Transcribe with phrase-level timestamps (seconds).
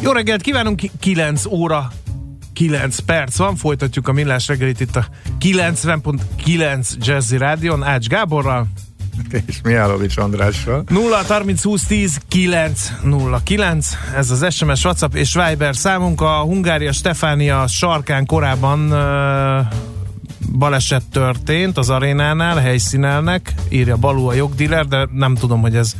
[0.00, 1.92] Jó reggelt kívánunk, 9 óra
[2.52, 5.06] 9 perc van, folytatjuk a millás reggelit itt a
[5.40, 8.66] 90.9 Jazzy Rádion, Ács Gáborral.
[9.46, 10.84] És Mihálovics Andrással.
[10.88, 16.20] 0 30 20 10 9 0 9, ez az SMS, WhatsApp és Viber számunk.
[16.20, 19.66] A Hungária Stefánia sarkán korábban uh,
[20.58, 25.94] baleset történt az arénánál, helyszínelnek, írja Balú a jogdíler, de nem tudom, hogy ez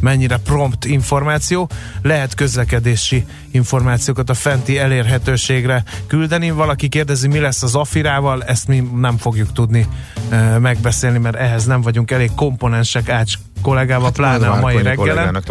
[0.00, 1.68] mennyire prompt információ.
[2.02, 6.50] Lehet közlekedési információkat a fenti elérhetőségre küldeni.
[6.50, 9.86] Valaki kérdezi, mi lesz az afirával, ezt mi nem fogjuk tudni
[10.30, 15.42] e, megbeszélni, mert ehhez nem vagyunk elég komponensek Ács kollégával, hát pláne a mai reggelen.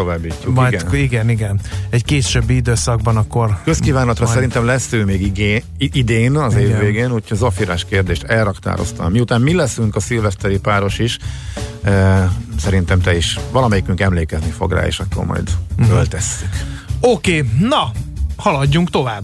[0.45, 0.95] Majd, igen.
[0.95, 1.59] igen, igen.
[1.89, 3.57] Egy későbbi időszakban akkor...
[3.63, 4.35] Közkívánatra majd...
[4.35, 6.69] szerintem lesz ő még igé, idén, az igen.
[6.69, 9.11] év végén, úgyhogy az afirás kérdést elraktároztam.
[9.11, 11.17] Miután mi leszünk a szilveszteri páros is,
[11.83, 15.49] e, szerintem te is valamelyikünk emlékezni fog rá, és akkor majd
[15.79, 15.97] uh-huh.
[15.97, 16.49] öltesszük.
[16.99, 17.91] Oké, okay, na,
[18.35, 19.23] haladjunk tovább.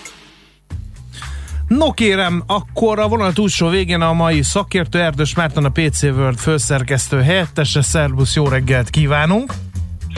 [1.77, 6.37] No kérem, akkor a vonal túlsó végén a mai szakértő Erdős Márton a PC World
[6.37, 7.81] főszerkesztő helyettese.
[7.81, 9.53] Szerbusz, jó reggelt kívánunk!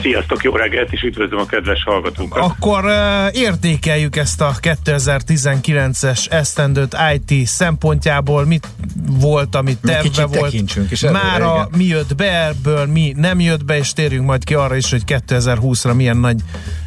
[0.00, 2.42] Sziasztok, jó reggelt, és üdvözlöm a kedves hallgatókat.
[2.42, 2.92] Akkor uh,
[3.32, 8.44] értékeljük ezt a 2019-es esztendőt IT szempontjából.
[8.44, 8.68] Mit
[9.10, 10.52] volt, amit terve volt?
[10.90, 14.76] És Mára mi jött be ebből, mi nem jött be, és térjünk majd ki arra
[14.76, 16.40] is, hogy 2020-ra milyen nagy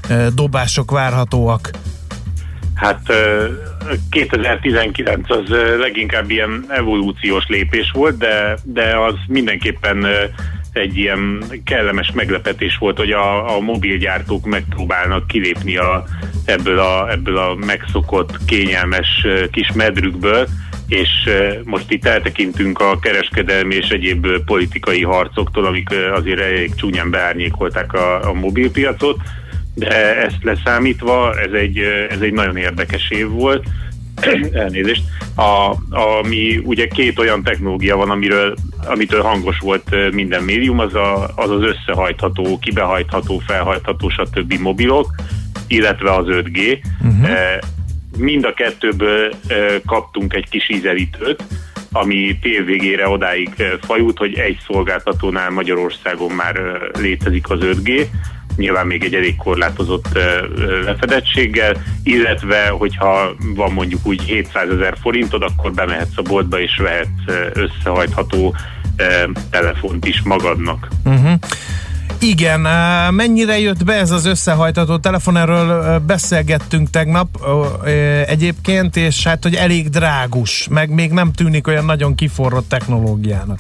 [0.10, 1.70] uh, dobások várhatóak.
[2.78, 5.50] Hát uh, 2019 az
[5.80, 10.06] leginkább ilyen evolúciós lépés volt, de, de az mindenképpen
[10.74, 16.04] egy ilyen kellemes meglepetés volt, hogy a, a mobilgyártók megpróbálnak kilépni a,
[16.46, 20.48] ebből, a, ebből a megszokott, kényelmes kis medrükből,
[20.88, 21.10] és
[21.64, 28.30] most itt eltekintünk a kereskedelmi és egyéb politikai harcoktól, amik azért elég csúnyán beárnyékolták a,
[28.30, 29.18] a mobilpiacot,
[29.78, 31.78] de ezt leszámítva ez egy,
[32.10, 33.64] ez egy nagyon érdekes év volt.
[34.52, 35.04] Elnézést.
[35.36, 38.56] A, ami ugye két olyan technológia van, amiről,
[38.86, 44.54] amitől hangos volt minden médium, az a, az, az összehajtható, kibehajtható, felhajtható, stb.
[44.54, 45.16] mobilok,
[45.68, 46.80] illetve az 5G.
[47.02, 47.30] Uh-huh.
[48.18, 49.34] Mind a kettőből
[49.86, 51.44] kaptunk egy kis ízelítőt,
[51.92, 53.50] ami tél végére odáig
[53.82, 56.62] fajult, hogy egy szolgáltatónál Magyarországon már
[57.00, 58.06] létezik az 5G,
[58.58, 60.08] nyilván még egy elég korlátozott
[60.86, 67.54] lefedettséggel, illetve hogyha van mondjuk úgy 700 ezer forintod, akkor bemehetsz a boltba és vehetsz
[67.54, 68.56] összehajtható
[69.50, 70.88] telefont is magadnak.
[71.06, 71.34] Uh-huh.
[72.20, 72.60] Igen,
[73.14, 77.28] mennyire jött be ez az összehajtató telefon, erről beszélgettünk tegnap
[78.26, 83.60] egyébként, és hát, hogy elég drágus, meg még nem tűnik olyan nagyon kiforrott technológiának.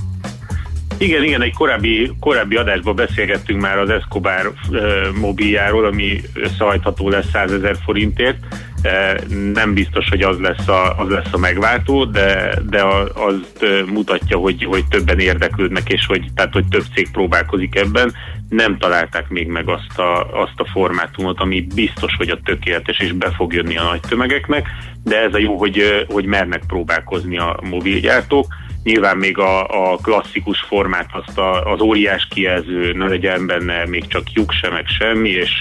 [0.99, 4.81] Igen, igen, egy korábbi, korábbi adásban beszélgettünk már az Escobar uh,
[5.19, 8.37] mobiljáról, ami összehajtható lesz 100 ezer forintért.
[8.83, 13.87] Uh, nem biztos, hogy az lesz a, az lesz a megváltó, de, de az uh,
[13.87, 18.13] mutatja, hogy, hogy többen érdeklődnek, és hogy, tehát, hogy több cég próbálkozik ebben.
[18.49, 23.11] Nem találták még meg azt a, azt a formátumot, ami biztos, hogy a tökéletes, és
[23.11, 24.67] be fog jönni a nagy tömegeknek,
[25.03, 28.45] de ez a jó, hogy, hogy mernek próbálkozni a mobilgyártók
[28.87, 34.07] Nyilván még a, a klasszikus formát, azt a, az óriás kijelző ne legyen benne még
[34.07, 35.51] csak lyuk sem, meg semmi, és,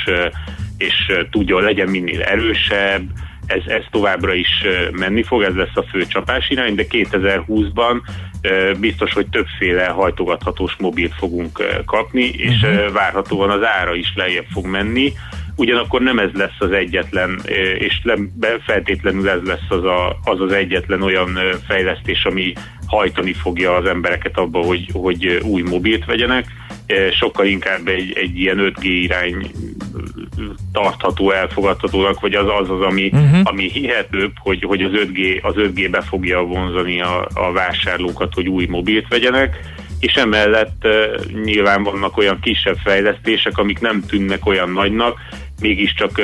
[0.78, 3.02] és tudja, legyen minél erősebb,
[3.46, 4.48] ez, ez továbbra is
[4.92, 8.00] menni fog, ez lesz a fő csapás irány, de 2020-ban
[8.78, 12.92] biztos, hogy többféle hajtogathatós mobilt fogunk kapni, és uh-huh.
[12.92, 15.12] várhatóan az ára is lejjebb fog menni,
[15.56, 17.40] ugyanakkor nem ez lesz az egyetlen,
[17.78, 18.02] és
[18.66, 22.52] feltétlenül ez lesz az, a, az az egyetlen olyan fejlesztés, ami
[22.86, 26.46] hajtani fogja az embereket abba, hogy, hogy új mobilt vegyenek,
[27.10, 29.50] sokkal inkább egy, egy ilyen 5G irány
[30.72, 33.40] tartható, elfogadhatónak, vagy az az, az ami, uh-huh.
[33.42, 38.48] ami hihetőbb, hogy, hogy az 5G, az 5G be fogja vonzani a, a vásárlókat, hogy
[38.48, 39.56] új mobilt vegyenek,
[40.00, 45.18] és emellett uh, nyilván vannak olyan kisebb fejlesztések, amik nem tűnnek olyan nagynak,
[45.60, 46.20] mégiscsak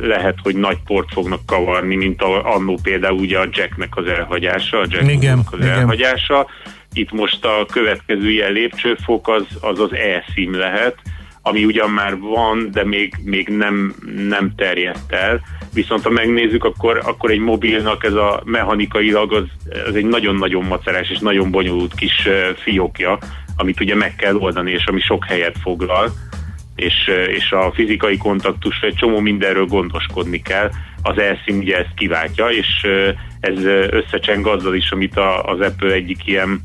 [0.00, 4.78] lehet, hogy nagy port fognak kavarni, mint a, annó például ugye a Jacknek az elhagyása,
[4.78, 5.70] a Jack igen, az igen.
[5.70, 6.46] elhagyása.
[6.92, 10.96] Itt most a következő ilyen lépcsőfok az az, az e-sim lehet,
[11.42, 13.94] ami ugyan már van, de még, még nem,
[14.28, 15.40] nem terjedt el.
[15.74, 19.44] Viszont ha megnézzük, akkor, akkor egy mobilnak ez a mechanikailag az,
[19.86, 23.18] az egy nagyon-nagyon macerás és nagyon bonyolult kis fiókja,
[23.56, 26.12] amit ugye meg kell oldani, és ami sok helyet foglal,
[26.76, 30.70] és, és a fizikai kontaktusra egy csomó mindenről gondoskodni kell.
[31.02, 32.86] Az elszín ugye ezt kiváltja, és
[33.40, 36.60] ez összecseng azzal is, amit a, az Apple egyik ilyen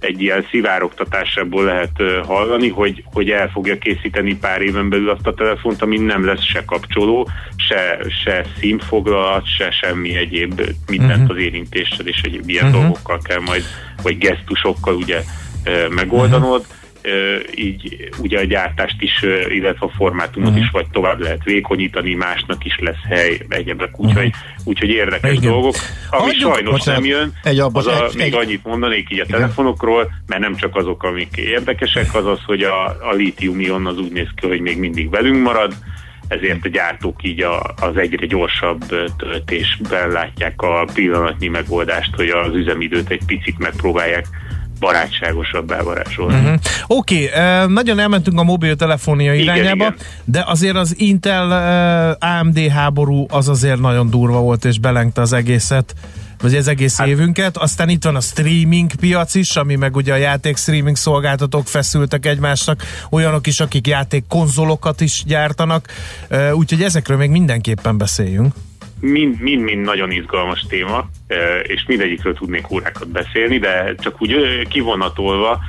[0.00, 5.34] egy ilyen szivárogtatásából lehet hallani, hogy, hogy el fogja készíteni pár éven belül azt a
[5.34, 11.36] telefont, ami nem lesz se kapcsoló, se, se színfoglalat, se semmi egyéb, mindent uh-huh.
[11.36, 12.80] az érintéssel és egyéb ilyen uh-huh.
[12.80, 13.64] dolgokkal kell majd,
[14.02, 15.20] vagy gesztusokkal ugye
[15.88, 16.60] megoldanod.
[16.60, 16.80] Uh-huh
[17.54, 20.64] így ugye a gyártást is, illetve a formátumot uh-huh.
[20.64, 24.64] is vagy tovább lehet vékonyítani, másnak is lesz hely, egyebek, úgyhogy, uh-huh.
[24.64, 25.50] úgyhogy érdekes Igen.
[25.50, 25.74] dolgok.
[26.10, 29.10] Ami Hagyjuk, sajnos bocsánat, nem jön, egy abba, az a, egy, még egy, annyit mondanék
[29.10, 29.40] így a Igen.
[29.40, 34.12] telefonokról, mert nem csak azok, amik érdekesek, az az, hogy a, a lítium-ion az úgy
[34.12, 35.74] néz ki, hogy még mindig velünk marad,
[36.28, 38.84] ezért a gyártók így a, az egyre gyorsabb
[39.16, 44.26] töltésben látják a pillanatnyi megoldást, hogy az üzemidőt egy picit megpróbálják
[44.82, 46.38] barátságosabbá varázsolni.
[46.38, 46.58] Uh-huh.
[46.86, 49.96] Oké, okay, nagyon elmentünk a mobiltelefonia irányába, igen.
[50.24, 55.94] de azért az Intel AMD háború az azért nagyon durva volt, és belengte az egészet
[56.40, 57.56] vagy az egész hát, évünket.
[57.56, 62.26] Aztán itt van a streaming piac is, ami meg ugye a játék streaming szolgáltatók feszültek
[62.26, 65.88] egymásnak, olyanok is, akik játék konzolokat is gyártanak,
[66.52, 68.54] úgyhogy ezekről még mindenképpen beszéljünk
[69.02, 71.08] mind-mind nagyon izgalmas téma,
[71.62, 75.60] és mindegyikről tudnék órákat beszélni, de csak úgy kivonatolva,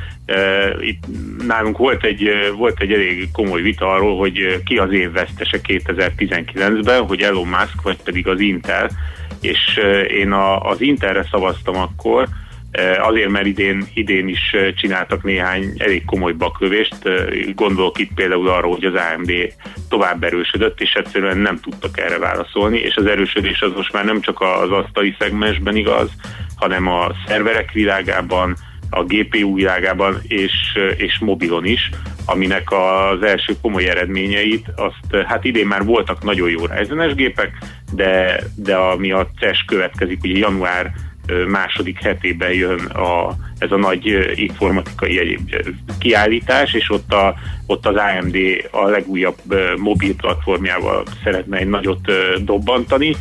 [0.80, 1.04] itt
[1.48, 7.06] nálunk volt egy, volt egy elég komoly vita arról, hogy ki az év vesztese 2019-ben,
[7.06, 8.90] hogy Elon Musk vagy pedig az Intel,
[9.42, 12.28] és én a, az Intelre szavaztam akkor,
[13.02, 17.06] azért, mert idén, idén is eh, csináltak néhány elég komoly baklövést.
[17.06, 17.26] Eh,
[17.56, 19.32] gondolok itt például arra, hogy az AMD
[19.90, 24.22] tovább erősödött, és egyszerűen nem tudtak erre válaszolni, és az erősödés az most már nem
[24.22, 26.10] csak az asztali szegmensben igaz,
[26.56, 28.56] hanem a szerverek világában,
[28.90, 30.54] a GPU világában és,
[30.98, 31.90] és mobilon is,
[32.26, 37.52] aminek az első komoly eredményeit, azt hát idén már voltak nagyon jó Ryzen-es gépek,
[37.92, 40.92] de, de ami a CES következik, ugye január
[41.48, 44.06] második hetében jön a, ez a nagy
[44.36, 45.56] informatikai egyéb
[46.00, 47.36] kiállítás, és ott, a,
[47.66, 48.36] ott az AMD
[48.72, 49.38] a legújabb
[49.78, 52.12] mobil platformjával szeretne egy nagyot
[52.44, 53.16] dobbantani,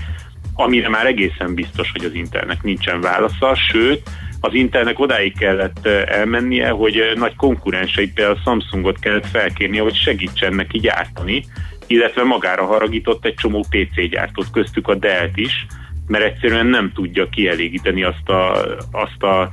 [0.55, 4.03] amire már egészen biztos, hogy az Intelnek nincsen válasza, sőt,
[4.41, 10.79] az Intelnek odáig kellett elmennie, hogy nagy konkurenseit, például Samsungot kellett felkérnie, hogy segítsen neki
[10.79, 11.45] gyártani,
[11.87, 15.67] illetve magára haragított egy csomó PC gyártót, köztük a Dell-t is,
[16.07, 19.51] mert egyszerűen nem tudja kielégíteni azt a, azt a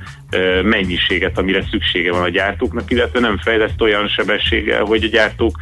[0.62, 5.58] mennyiséget, amire szüksége van a gyártóknak, illetve nem fejleszt olyan sebességgel, hogy a gyártók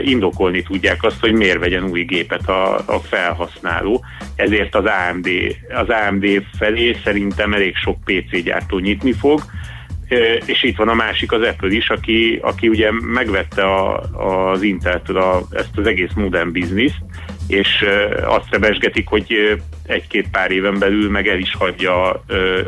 [0.00, 4.04] indokolni tudják azt, hogy miért vegyen új gépet a, a felhasználó.
[4.34, 5.28] Ezért az AMD,
[5.68, 6.26] az AMD
[6.58, 9.42] felé szerintem elég sok PC gyártó nyitni fog,
[10.44, 13.98] és itt van a másik, az Apple is, aki, aki ugye megvette a,
[14.52, 17.02] az Intel-től a, ezt az egész modern bizniszt,
[17.50, 17.84] és
[18.24, 22.10] azt rebesgetik, hogy egy-két pár éven belül meg el is hagyja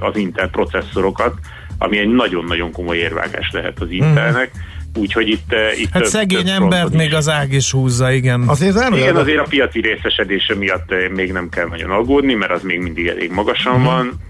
[0.01, 1.35] az Intel processzorokat,
[1.79, 4.51] ami egy nagyon-nagyon komoly érvágás lehet az Intelnek.
[4.53, 8.13] Hmm Úgyhogy itt, eh, itt Hát több, szegény több embert még az ág is húzza,
[8.13, 8.43] igen.
[8.49, 12.53] Azért, az igen, azért a piaci részesedése miatt eh, még nem kell nagyon aggódni, mert
[12.53, 13.87] az még mindig elég magasan uh-huh.
[13.87, 14.21] van,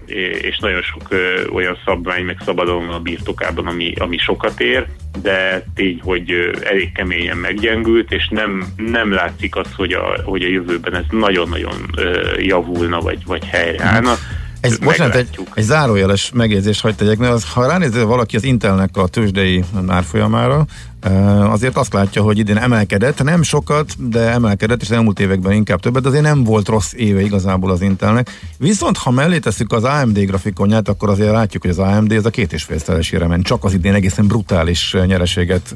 [0.41, 1.07] és nagyon sok
[1.53, 4.85] olyan szabvány meg szabadon a birtokában, ami, ami sokat ér,
[5.21, 10.47] de tény, hogy elég keményen meggyengült, és nem, nem látszik az, hogy a, hogy a
[10.47, 11.95] jövőben ez nagyon-nagyon
[12.39, 14.13] javulna, vagy, vagy helyreállna.
[14.63, 18.43] Uh-huh egy, bocsánat, egy, egy zárójeles megjegyzést hagyd tegyek, mert az, ha ránézel valaki az
[18.43, 20.65] Intelnek a tőzsdei árfolyamára,
[21.49, 25.79] azért azt látja, hogy idén emelkedett, nem sokat, de emelkedett, és az elmúlt években inkább
[25.79, 28.29] többet, de azért nem volt rossz éve igazából az Intelnek.
[28.57, 32.29] Viszont ha mellé tesszük az AMD grafikonját, akkor azért látjuk, hogy az AMD ez a
[32.29, 35.75] két és fél ment, csak az idén egészen brutális nyereséget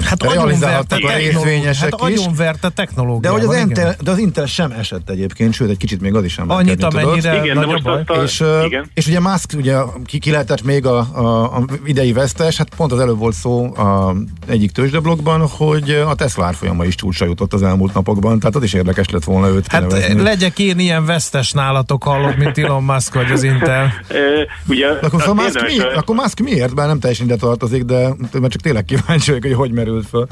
[0.00, 2.20] Hát realizálhattak a részvényesek hát is.
[2.36, 3.20] verte technológia.
[3.20, 6.24] De, hogy az Intel, de az Intel sem esett egyébként, sőt egy kicsit még az
[6.24, 8.02] is sem Annyit, amennyire igen, nagyobb baj.
[8.06, 8.90] A, és, igen.
[8.94, 12.92] és ugye Musk ugye ki, ki lehetett még a, a, a idei vesztes, hát pont
[12.92, 14.14] az előbb volt szó a
[14.46, 18.62] egyik egyik tőzsdeblogban, hogy a Tesla árfolyama is csúcsra jutott az elmúlt napokban, tehát az
[18.62, 20.22] is érdekes lett volna őt Hát kinevezni.
[20.22, 23.92] legyek én ilyen vesztes nálatok hallott, mint Elon Musk vagy az Intel.
[24.68, 26.74] Ugye, Akkor, szóval Musk, érdemes, mi, a- akkor Musk miért?
[26.74, 30.26] Bár nem teljesen ide tartozik, de mert csak tényleg kíváncsi vagyok, hogy hogy merült föl.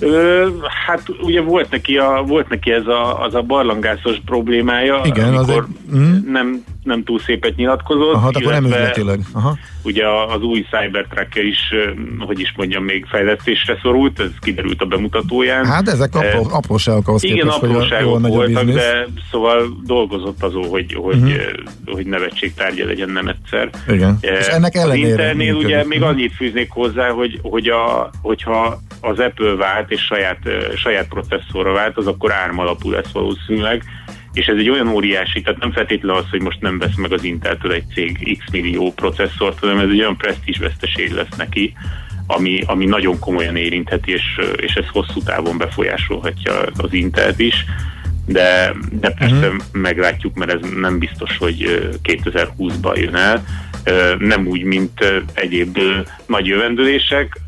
[0.00, 0.48] Ö,
[0.86, 5.48] hát ugye volt neki, a, volt neki ez a, az a barlangászos problémája, Igen, az
[5.48, 6.32] amikor egy- mm.
[6.32, 8.14] nem, nem túl szépet nyilatkozott.
[8.14, 9.20] Aha, akkor nem üzletileg.
[9.32, 9.56] Aha.
[9.82, 11.58] Ugye az új cybertruck is,
[12.18, 15.66] hogy is mondjam, még fejlesztésre szorult, ez kiderült a bemutatóján.
[15.66, 18.74] Hát ezek apró, apróságok ahhoz Igen, képest, hogy apróságok a voltak, biznisz.
[18.74, 21.42] de szóval dolgozott azon, hogy, hogy, uh-huh.
[21.86, 23.70] hogy nevetségtárgya legyen nem egyszer.
[23.88, 24.18] Igen.
[24.20, 25.64] Eh, És ennek az ellenére működik.
[25.64, 26.08] ugye még Mhm.
[26.08, 30.38] annyit fűznék hozzá, hogy, hogy a, hogyha az Apple vált és saját,
[30.76, 33.82] saját processzorra vált, az akkor ARM alapú lesz valószínűleg,
[34.38, 37.24] és ez egy olyan óriási, tehát nem feltétlenül az, hogy most nem vesz meg az
[37.24, 41.74] Inteltől egy cég x millió processzort, hanem ez egy olyan presztízs veszteség lesz neki,
[42.26, 47.64] ami, ami nagyon komolyan érintheti, és, és ez hosszú távon befolyásolhatja az Intelt is
[48.26, 49.62] de, de persze uh-huh.
[49.72, 53.44] meglátjuk, mert ez nem biztos, hogy ö, 2020-ban jön el.
[54.18, 55.78] Nem úgy, mint egyéb
[56.26, 57.40] nagy jövendőlések,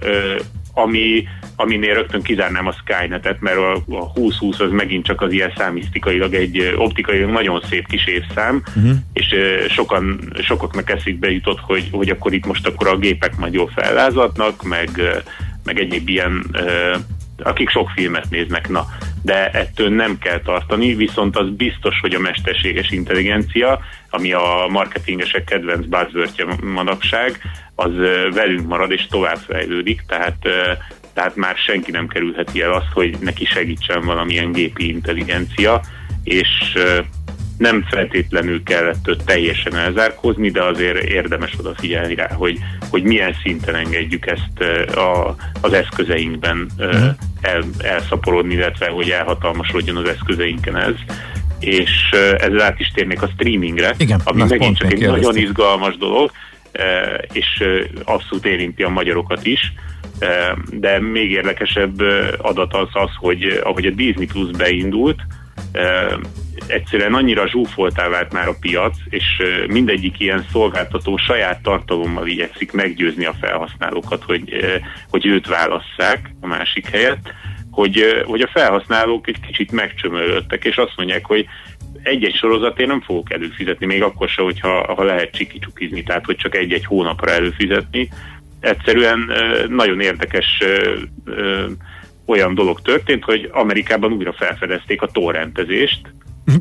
[0.75, 1.25] ami,
[1.61, 6.35] aminél rögtön kizárnám a Skynet-et, mert a, a 2020 az megint csak az ilyen számisztikailag
[6.35, 8.97] egy optikailag nagyon szép kis évszám, uh-huh.
[9.13, 9.35] és
[9.69, 14.63] sokan, sokaknak eszükbe jutott, hogy, hogy akkor itt most akkor a gépek majd jól fellázadnak,
[14.63, 14.91] meg,
[15.65, 16.45] meg egyéb ilyen
[17.43, 18.87] akik sok filmet néznek, na,
[19.23, 25.45] de ettől nem kell tartani, viszont az biztos, hogy a mesterséges intelligencia, ami a marketingesek
[25.45, 27.41] kedvenc buzzwordje manapság,
[27.75, 27.93] az
[28.33, 30.49] velünk marad és tovább fejlődik, tehát
[31.21, 35.81] tehát már senki nem kerülheti el azt, hogy neki segítsen valamilyen gépi intelligencia,
[36.25, 36.49] és
[37.59, 42.59] nem feltétlenül kellett teljesen elzárkózni, de azért érdemes odafigyelni rá, hogy,
[42.91, 44.61] hogy milyen szinten engedjük ezt
[44.97, 47.07] a, az eszközeinkben ö,
[47.41, 50.95] el, elszaporodni, illetve hogy elhatalmasodjon az eszközeinken ez.
[51.59, 55.43] És ezzel át is térnék a streamingre, Igen, ami megint csak egy nagyon kérdeztem.
[55.43, 56.31] izgalmas dolog,
[57.33, 57.65] és
[58.05, 59.73] abszolút érinti a magyarokat is.
[60.71, 62.01] De még érdekesebb
[62.39, 65.21] adat az az, hogy ahogy a Disney Plus beindult,
[66.67, 73.25] egyszerűen annyira zsúfoltá vált már a piac, és mindegyik ilyen szolgáltató saját tartalommal igyekszik meggyőzni
[73.25, 74.57] a felhasználókat, hogy,
[75.11, 77.33] hogy őt válasszák a másik helyett,
[77.71, 81.47] hogy, hogy a felhasználók egy kicsit megcsömörödtek, és azt mondják, hogy
[82.03, 86.55] egy-egy sorozatért nem fogok előfizetni, még akkor se, hogyha ha lehet csiki-csukizni, tehát hogy csak
[86.55, 88.09] egy-egy hónapra előfizetni.
[88.61, 89.31] Egyszerűen
[89.69, 90.63] nagyon érdekes
[92.25, 96.01] olyan dolog történt, hogy Amerikában újra felfedezték a torrentezést,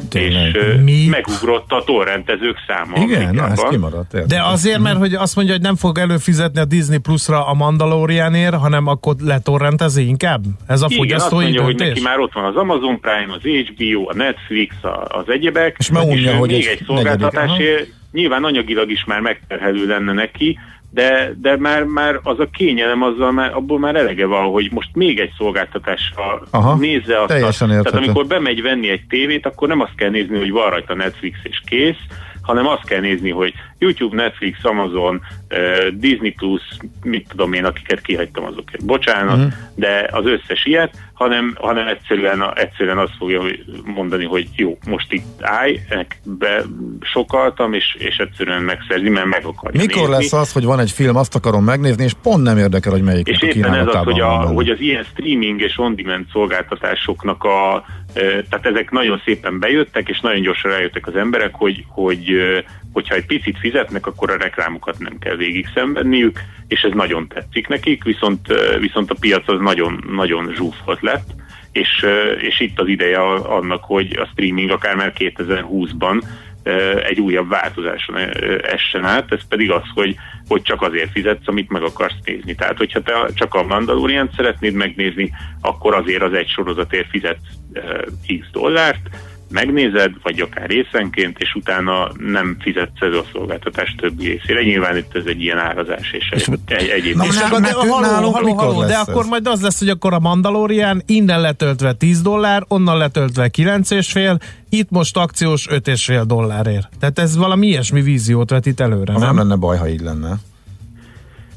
[0.10, 0.56] Tényleg.
[0.56, 1.06] és Mi?
[1.10, 4.14] megugrott a torrentezők száma Igen, na, ez kimaradt.
[4.14, 4.30] érted.
[4.30, 8.56] De azért, mert hogy azt mondja, hogy nem fog előfizetni a Disney Plus-ra a Mandalorianért,
[8.56, 10.42] hanem akkor letorrentezi inkább?
[10.68, 11.94] Ez a Igen, azt fogyasztói mondja, hogy döntés?
[11.94, 15.92] neki már ott van az Amazon Prime, az HBO, a Netflix, a, az egyebek, És
[15.92, 20.60] már unja, hogy még egy egy szolgáltatásért nyilván anyagilag is már megterhelő lenne neki,
[20.92, 24.90] de, de már, már az a kényelem, azzal már, abból már elege van, hogy most
[24.94, 27.28] még egy szolgáltatással Aha, nézze azt.
[27.28, 30.70] teljesen a, tehát amikor bemegy venni egy tévét, akkor nem azt kell nézni, hogy van
[30.70, 32.06] rajta Netflix és kész,
[32.42, 35.22] hanem azt kell nézni, hogy YouTube, Netflix, Amazon,
[35.94, 36.62] Disney Plus,
[37.04, 39.48] mit tudom én, akiket kihagytam azokért, bocsánat, mm.
[39.76, 43.42] de az összes ilyet, hanem, hanem egyszerűen, egyszerűen azt fogja
[43.86, 45.80] mondani, hogy jó, most itt állj,
[46.24, 46.64] be
[47.02, 50.14] sokaltam, és, és egyszerűen megszerzi, mert meg akarja Mikor nézni.
[50.14, 53.28] lesz az, hogy van egy film, azt akarom megnézni, és pont nem érdekel, hogy melyik
[53.28, 54.54] És éppen ez az, hogy, van a, benne.
[54.54, 60.42] hogy az ilyen streaming és on-demand szolgáltatásoknak a, tehát ezek nagyon szépen bejöttek, és nagyon
[60.42, 62.38] gyorsan rájöttek az emberek, hogy, hogy
[62.94, 67.68] hogyha egy picit fizetnek, akkor a reklámokat nem kell végig szenvedniük, és ez nagyon tetszik
[67.68, 68.48] nekik, viszont,
[68.80, 71.30] viszont a piac az nagyon, nagyon zsúfolt lett,
[71.72, 72.06] és,
[72.40, 76.26] és itt az ideje annak, hogy a streaming akár már 2020-ban ö,
[77.04, 78.16] egy újabb változáson
[78.62, 80.16] essen át, ez pedig az, hogy,
[80.48, 82.56] hogy csak azért fizetsz, amit meg akarsz nézni.
[82.56, 88.02] Tehát, hogyha te csak a Mandalorian szeretnéd megnézni, akkor azért az egy sorozatért fizetsz ö,
[88.40, 89.10] x dollárt,
[89.50, 94.62] megnézed, vagy akár részenként, és utána nem fizetsz ez a szolgáltatás többi részére.
[94.62, 97.16] Nyilván itt ez egy ilyen árazás és, És- egy, egy, egyéb.
[97.16, 99.28] Na, És akkor, de, haló, nálunk haló, haló, de akkor ez?
[99.28, 104.40] majd az lesz, hogy akkor a Mandalorian innen letöltve 10 dollár, onnan letöltve 9,5,
[104.70, 106.90] itt most akciós 5,5 dollárért.
[107.00, 109.38] Tehát ez valami ilyesmi víziót vetít előre, nem nem?
[109.38, 110.36] lenne baj, ha így lenne.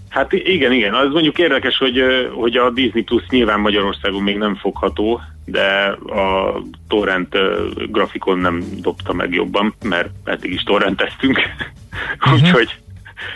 [0.08, 0.94] Hát igen, igen.
[0.94, 2.00] Az mondjuk érdekes, hogy,
[2.34, 6.56] hogy a Disney Plus nyilván Magyarországon még nem fogható, de a
[6.88, 7.36] torrent
[7.90, 11.40] grafikon nem dobta meg jobban, mert eddig is torrenteztünk.
[12.34, 12.80] Úgyhogy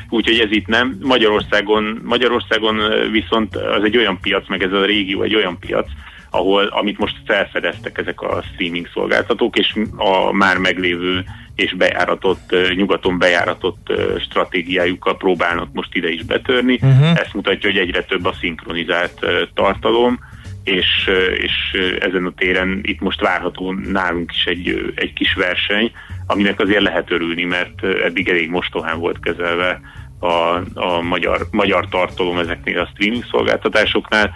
[0.08, 0.98] úgyhogy ez itt nem.
[1.02, 5.88] Magyarországon, Magyarországon viszont az egy olyan piac, meg ez a régió egy olyan piac,
[6.30, 13.18] ahol, amit most felfedeztek ezek a streaming szolgáltatók, és a már meglévő és bejáratott, nyugaton
[13.18, 16.78] bejáratott stratégiájukkal próbálnak most ide is betörni.
[16.82, 17.20] Uh-huh.
[17.20, 20.18] Ezt mutatja, hogy egyre több a szinkronizált tartalom,
[20.66, 25.92] és, és ezen a téren itt most várható nálunk is egy, egy kis verseny,
[26.26, 29.80] aminek azért lehet örülni, mert eddig elég mostohán volt kezelve
[30.18, 34.30] a, a magyar, magyar tartalom ezeknél a streaming szolgáltatásoknál.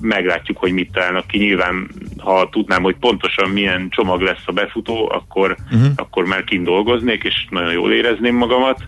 [0.00, 1.38] Meglátjuk, hogy mit találnak ki.
[1.38, 1.88] Nyilván,
[2.18, 5.92] ha tudnám, hogy pontosan milyen csomag lesz a befutó, akkor, uh-huh.
[5.96, 8.82] akkor már kint dolgoznék, és nagyon jól érezném magamat,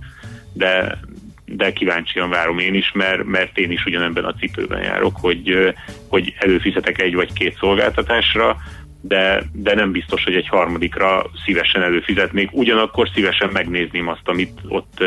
[0.53, 0.99] de,
[1.47, 5.75] de kíváncsian várom én is, mert, mert én is ugyanebben a cipőben járok, hogy,
[6.09, 8.57] hogy előfizetek egy vagy két szolgáltatásra,
[9.01, 12.49] de, de nem biztos, hogy egy harmadikra szívesen előfizetnék.
[12.53, 15.05] Ugyanakkor szívesen megnézném azt, amit ott,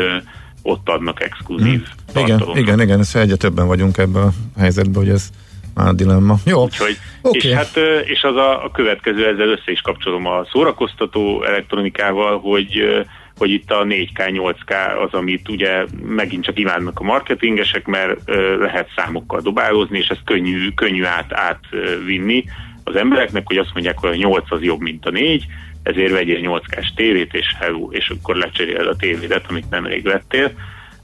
[0.62, 1.82] ott adnak exkluzív
[2.12, 2.24] hmm.
[2.24, 5.30] Igen, igen, igen, ezt egyre többen vagyunk ebben a helyzetben, hogy ez
[5.74, 6.36] már a dilemma.
[6.44, 6.62] Jó.
[6.62, 7.40] Úgyhogy, okay.
[7.40, 13.04] és, hát, és az a, a következő, ezzel össze is kapcsolom a szórakoztató elektronikával, hogy
[13.40, 18.20] hogy itt a 4K, 8K az, amit ugye megint csak imádnak a marketingesek, mert
[18.58, 22.44] lehet számokkal dobálózni, és ez könnyű, könnyű át, átvinni
[22.84, 25.46] az embereknek, hogy azt mondják, hogy a 8 az jobb, mint a 4,
[25.82, 30.52] ezért vegyél 8K-s tévét, és hello, és akkor lecseréled a tévédet, amit nemrég vettél.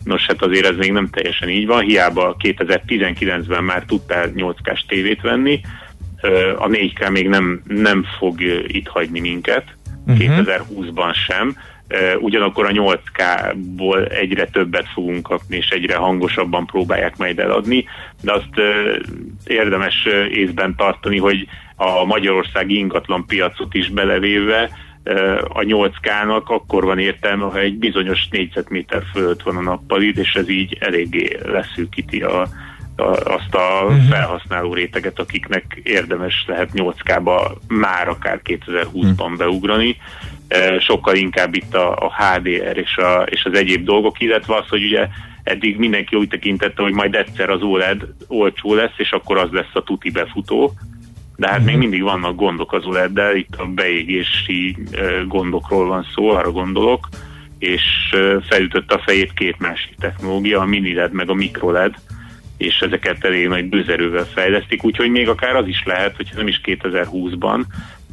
[0.05, 5.21] Nos, hát azért ez még nem teljesen így van, hiába 2019-ben már tudtál 8K-s tévét
[5.21, 5.61] venni,
[6.57, 9.65] a 4K még nem, nem fog itt hagyni minket,
[10.07, 10.27] uh-huh.
[10.27, 10.41] Mhm.
[10.41, 11.57] 2020-ban sem,
[12.21, 17.85] ugyanakkor a 8K-ból egyre többet fogunk kapni, és egyre hangosabban próbálják majd eladni,
[18.23, 18.61] de azt
[19.47, 24.71] érdemes észben tartani, hogy a magyarországi ingatlan piacot is belevéve
[25.49, 30.49] a 8K-nak akkor van értelme, ha egy bizonyos négyzetméter fölött van a nappalid, és ez
[30.49, 32.41] így eléggé leszűkíti a,
[32.97, 34.09] a, azt a uh-huh.
[34.09, 39.37] felhasználó réteget, akiknek érdemes lehet 8K-ba már akár 2020-ban uh-huh.
[39.37, 39.97] beugrani
[40.81, 44.85] sokkal inkább itt a, a HDR és, a, és az egyéb dolgok, illetve az, hogy
[44.85, 45.09] ugye
[45.43, 49.75] eddig mindenki úgy tekintette, hogy majd egyszer az OLED olcsó lesz, és akkor az lesz
[49.75, 50.73] a tuti befutó,
[51.37, 54.77] de hát még mindig vannak gondok az OLED-del, itt a beégési
[55.27, 57.09] gondokról van szó, arra gondolok,
[57.59, 57.83] és
[58.49, 61.95] felütött a fejét két másik technológia, a mini LED meg a micro LED,
[62.57, 66.61] és ezeket elég nagy bőzerővel fejlesztik, úgyhogy még akár az is lehet, hogy nem is
[66.65, 67.63] 2020-ban,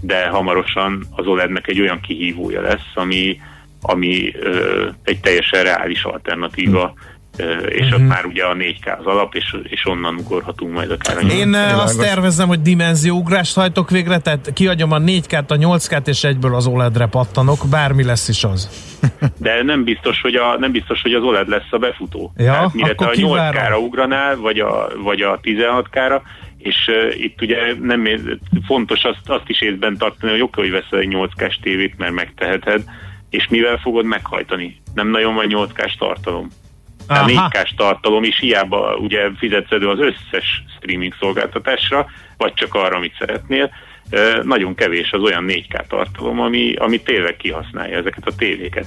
[0.06, 3.40] de hamarosan az OLED-nek egy olyan kihívója lesz, ami,
[3.82, 6.94] ami ö, egy teljesen reális alternatíva,
[7.40, 8.02] uh, és uh-huh.
[8.02, 11.28] ott már ugye a 4K az alap, és, és onnan ugorhatunk majd akár a Én
[11.28, 11.84] Világos.
[11.84, 16.68] azt tervezem, hogy dimenzióugrást hajtok végre, tehát kiadjam a 4K-t, a 8K-t, és egyből az
[16.68, 18.70] OLED-re pattanok, bármi lesz is az.
[19.38, 22.34] De nem biztos, hogy, a, nem biztos, hogy az OLED lesz a befutó.
[22.38, 26.22] Ja, tehát mire te a 8K-ra ugranál, vagy a, vagy a 16K-ra,
[26.64, 28.08] és uh, itt ugye nem
[28.66, 32.14] fontos azt, azt is észben tartani, hogy oké, hogy veszel egy 8 k tévét, mert
[32.14, 32.84] megteheted,
[33.30, 34.82] és mivel fogod meghajtani?
[34.94, 36.48] Nem nagyon van 8 k tartalom.
[37.08, 37.24] Aha.
[37.24, 42.06] A 4 k tartalom is hiába ugye fizetsz elő az összes streaming szolgáltatásra,
[42.38, 43.72] vagy csak arra, amit szeretnél.
[44.12, 48.86] Uh, nagyon kevés az olyan 4K tartalom, ami, ami tényleg kihasználja ezeket a tévéket.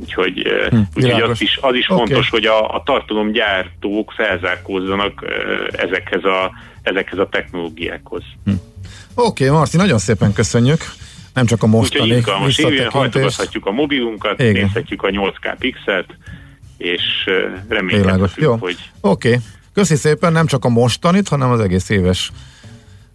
[0.00, 1.96] Úgyhogy, hm, úgyhogy az is, az is okay.
[1.96, 5.24] fontos, hogy a, a tartalomgyártók felzárkózzanak
[5.72, 8.22] ezekhez a, ezekhez a technológiákhoz.
[8.44, 8.50] Hm.
[9.14, 10.80] Oké, okay, Marci, nagyon szépen köszönjük.
[11.34, 13.58] Nem csak a mostani visszatekintést.
[13.60, 14.52] a mobilunkat, Igen.
[14.52, 16.16] nézhetjük a 8K pixelt,
[16.76, 17.02] és
[17.68, 18.76] remélhetjük, hogy...
[19.00, 19.40] Oké, okay.
[19.74, 22.30] köszi szépen, nem csak a mostanit, hanem az egész éves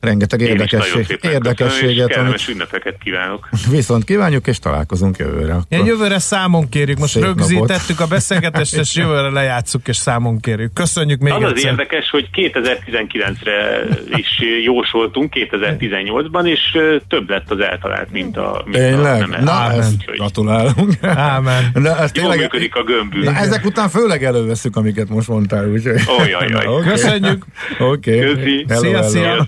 [0.03, 2.09] rengeteg érdekesség, érdekességet.
[2.09, 3.49] És kellemes ünnepeket kívánok.
[3.69, 5.53] Viszont kívánjuk, és találkozunk jövőre.
[5.53, 5.87] Akkor.
[5.87, 6.97] jövőre számon kérjük.
[6.97, 8.11] Most Szép rögzítettük napot.
[8.11, 10.73] a beszélgetést, és jövőre lejátszuk, és számon kérjük.
[10.73, 11.55] Köszönjük még az egyszer.
[11.55, 13.83] Az érdekes, hogy 2019-re
[14.17, 19.21] is jósoltunk 2018-ban, és több lett az eltalált, mint a, mint Tényleg?
[19.21, 20.15] a nem Na, ezt úgyhogy...
[20.17, 20.93] gratulálunk.
[21.01, 21.71] Ámen.
[21.73, 23.23] Na, ez Jól működik a gömbű.
[23.23, 25.67] Na, ezek után főleg előveszük, amiket most mondtál.
[25.67, 26.01] Úgyhogy...
[26.05, 26.65] Oh, jaj, jaj.
[26.65, 26.89] Okay.
[26.89, 27.45] Köszönjük.
[27.79, 28.29] Oké.
[28.29, 28.65] Okay.
[28.69, 29.47] Szia, szia.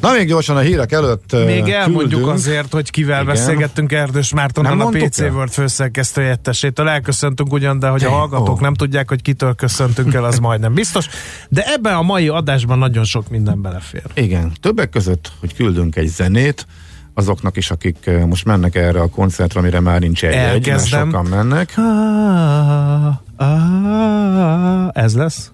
[0.00, 2.32] Na még gyorsan a hírek előtt Még elmondjuk küldünk.
[2.32, 3.34] azért, hogy kivel Igen.
[3.34, 5.30] beszélgettünk Erdős Mártonnal, a PC el?
[5.30, 6.88] World főszerkesztő helyettesétől.
[6.88, 8.60] Elköszöntünk ugyan, de hogy a hallgatók oh.
[8.60, 11.08] nem tudják, hogy kitől köszöntünk el, az majdnem biztos.
[11.48, 14.02] De ebben a mai adásban nagyon sok minden belefér.
[14.14, 16.66] Igen, többek között, hogy küldünk egy zenét,
[17.14, 21.72] azoknak is, akik most mennek erre a koncertre, amire már nincs egy, mert sokan mennek.
[21.76, 25.50] Ah, ah, ez lesz?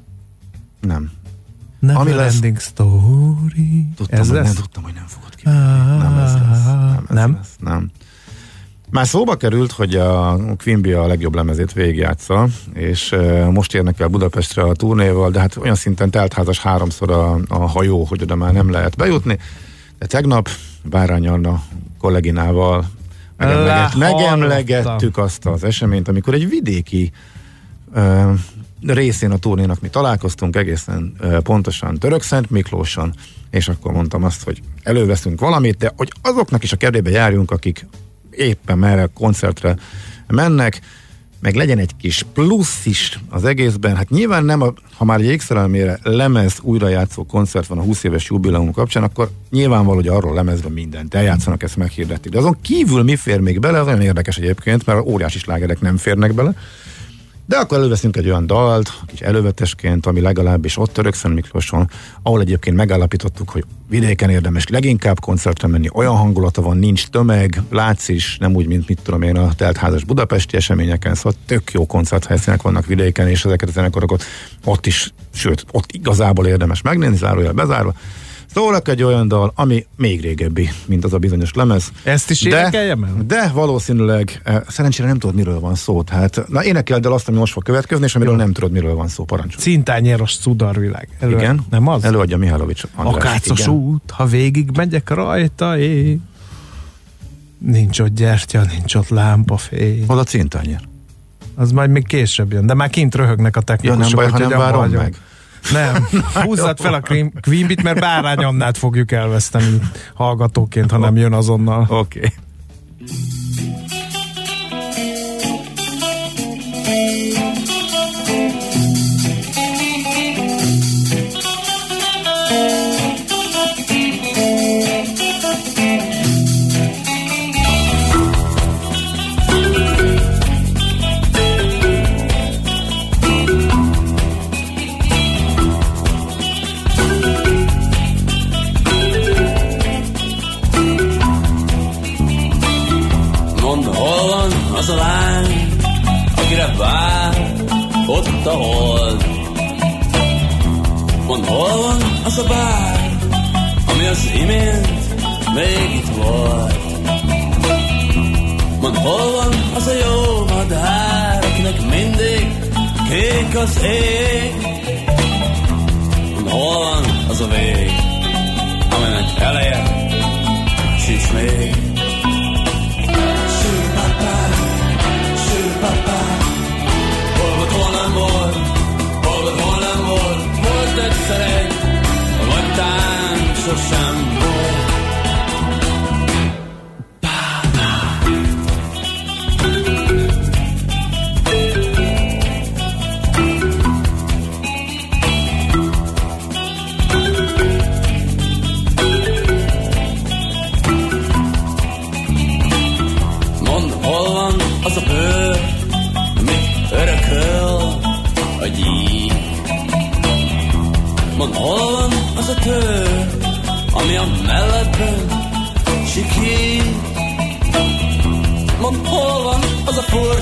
[0.81, 1.11] Nem.
[1.85, 2.35] Never Ami lesz...
[2.35, 3.87] ending story.
[3.97, 4.45] Tudtam, ez lesz?
[4.45, 5.43] Nem, tudtam, hogy nem fogod ki.
[5.45, 6.65] Nem ez lesz.
[6.65, 7.05] Nem.
[7.09, 7.33] Ez nem?
[7.33, 7.57] Lesz.
[7.59, 7.91] nem.
[8.91, 13.15] Már szóba került, hogy a Quimby a legjobb lemezét végigjátsza, és
[13.51, 18.05] most érnek el Budapestre a turnéval, de hát olyan szinten teltházas háromszor a, a hajó,
[18.05, 19.39] hogy oda már nem lehet bejutni.
[19.99, 20.49] De tegnap
[20.83, 21.63] Bárány Anna
[21.99, 22.85] kolléginával
[23.37, 27.13] megemleget, megemlegettük azt az eseményt, amikor egy vidéki
[28.87, 33.15] részén a turnénak mi találkoztunk egészen pontosan Törökszent Miklóson,
[33.51, 37.87] és akkor mondtam azt, hogy előveszünk valamit, de hogy azoknak is a kedvébe járjunk, akik
[38.31, 39.77] éppen merre koncertre
[40.27, 40.81] mennek,
[41.45, 43.97] meg legyen egy kis plusz is az egészben.
[43.97, 48.29] Hát nyilván nem, a, ha már egy ékszerelmére lemez újrajátszó koncert van a 20 éves
[48.29, 52.33] jubileum kapcsán, akkor nyilvánvaló, hogy arról lemezben mindent eljátszanak, ezt meghirdetik.
[52.33, 55.97] De azon kívül mi fér még bele, az olyan érdekes egyébként, mert óriási slágerek nem
[55.97, 56.55] férnek bele.
[57.47, 61.91] De akkor előveszünk egy olyan dalt, kis elővetesként, ami legalábbis ott Törökszön Miklóson,
[62.23, 68.09] ahol egyébként megállapítottuk, hogy vidéken érdemes leginkább koncertre menni, olyan hangulata van, nincs tömeg, látsz
[68.09, 72.63] is, nem úgy, mint mit tudom én a teltházas budapesti eseményeken, szóval tök jó koncerthelyszínek
[72.63, 74.23] vannak vidéken, és ezeket a zenekarakat
[74.65, 77.95] ott is, sőt, ott igazából érdemes megnézni, zárójel bezárva.
[78.55, 81.93] Szólok egy olyan dal, ami még régebbi, mint az a bizonyos lemez.
[82.03, 83.15] Ezt is énekeljem el?
[83.27, 86.03] De valószínűleg, eh, szerencsére nem tudod, miről van szó.
[86.03, 88.41] Tehát, na énekeld el azt, ami most fog következni, és amiről Jó.
[88.41, 89.25] nem tudod, miről van szó.
[89.25, 89.61] Parancsol.
[89.61, 91.09] Cintányéros cudarvilág.
[91.21, 91.67] Elő, igen.
[91.71, 92.05] Nem az?
[92.05, 93.25] Előadja Mihálovics András.
[93.25, 96.23] Akácos út, ha végig megyek rajta, én.
[97.59, 100.05] Nincs ott gyertya, nincs ott lámpafény.
[100.07, 100.81] Hol a cintányér?
[101.55, 104.11] Az majd még később jön, de már kint röhögnek a technikusok.
[104.11, 105.17] Ja, nem baj, ha nem várom meg.
[105.73, 106.09] Nem,
[106.45, 107.33] húzzad fel a Queen
[107.83, 109.79] mert Bárány Annát fogjuk elveszteni
[110.15, 111.87] hallgatóként, ha nem jön azonnal.
[111.89, 112.19] Oké.
[112.19, 112.33] Okay.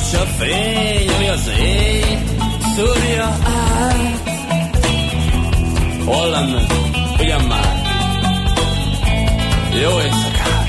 [0.03, 2.19] Az a fény, ami az ég
[2.77, 4.31] szúrja át?
[6.05, 6.67] Hol lenne,
[7.19, 7.83] ugyan már?
[9.83, 10.67] Jó éjszakát!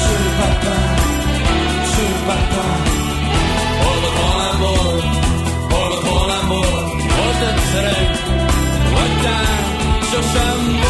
[0.00, 0.76] Sűrpapa,
[1.94, 2.64] sűrpapa,
[3.82, 5.04] hol van, hol nem volt,
[5.70, 8.16] hol van, hol nem volt, egyszerűen,
[8.92, 10.89] vagy tán sosem volt.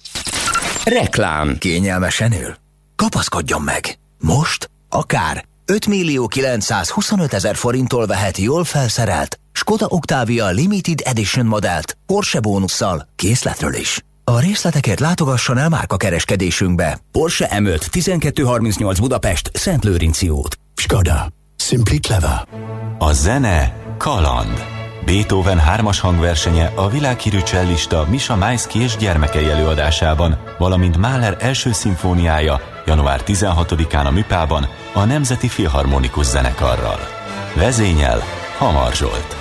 [0.83, 1.57] Reklám.
[1.57, 2.57] Kényelmesen él?
[2.95, 3.97] Kapaszkodjon meg!
[4.19, 11.97] Most akár 5 millió 925 ezer forinttól vehet jól felszerelt Skoda Octavia Limited Edition modellt
[12.05, 14.03] Porsche bónusszal készletről is.
[14.23, 16.99] A részleteket látogasson el márka kereskedésünkbe.
[17.11, 20.59] Porsche M5 1238 Budapest Szent Lőrinci út.
[20.75, 21.31] Skoda.
[21.57, 22.47] Simply clever.
[22.97, 24.80] A zene kaland.
[25.11, 32.61] Beethoven hármas hangversenye a világhírű csellista Misa Maisky és gyermekei előadásában, valamint Mahler első szimfóniája
[32.85, 36.99] január 16-án a Műpában a Nemzeti Filharmonikus Zenekarral.
[37.55, 38.23] Vezényel
[38.57, 39.35] Hamar Zsolt.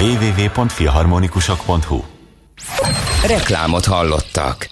[0.00, 2.02] www.filharmonikusok.hu
[3.26, 4.68] Reklámot hallottak.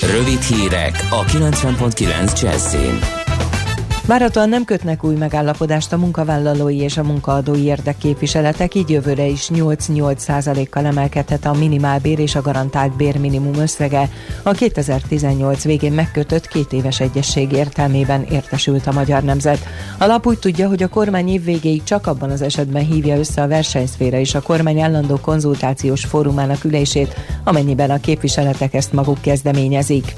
[0.00, 3.23] Rövid hírek a 90.9 Jazzin.
[4.06, 10.66] Várhatóan nem kötnek új megállapodást a munkavállalói és a munkaadói érdekképviseletek, így jövőre is 8-8
[10.70, 14.08] kal emelkedhet a minimálbér és a garantált bérminimum összege.
[14.42, 19.66] A 2018 végén megkötött két éves egyesség értelmében értesült a magyar nemzet.
[19.98, 23.42] A lap úgy tudja, hogy a kormány év végéig csak abban az esetben hívja össze
[23.42, 27.14] a versenyszféra és a kormány állandó konzultációs fórumának ülését,
[27.44, 30.14] amennyiben a képviseletek ezt maguk kezdeményezik.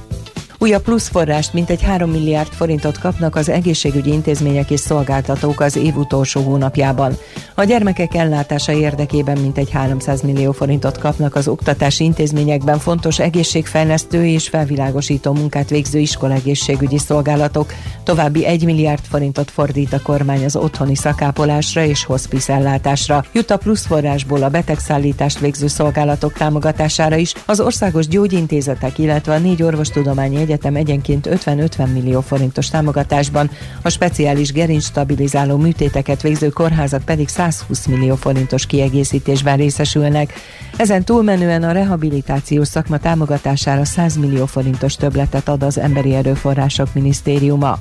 [0.59, 5.97] Újabb plusz forrást, mintegy 3 milliárd forintot kapnak az egészségügyi intézmények és szolgáltatók az év
[5.97, 7.17] utolsó hónapjában.
[7.55, 14.49] A gyermekek ellátása érdekében mintegy 300 millió forintot kapnak az oktatási intézményekben fontos egészségfejlesztő és
[14.49, 17.73] felvilágosító munkát végző iskolegészségügyi szolgálatok.
[18.05, 23.25] További 1 milliárd forintot fordít a kormány az otthoni szakápolásra és hospice ellátásra.
[23.33, 29.39] Jut a plusz forrásból a betegszállítást végző szolgálatok támogatására is, az országos gyógyintézetek, illetve a
[29.39, 33.51] négy orvostudományi Egyetem egyenként 50-50 millió forintos támogatásban,
[33.83, 40.33] a speciális gerincstabilizáló műtéteket végző kórházak pedig 120 millió forintos kiegészítésben részesülnek.
[40.77, 47.79] Ezen túlmenően a rehabilitációs szakma támogatására 100 millió forintos többletet ad az Emberi Erőforrások Minisztériuma.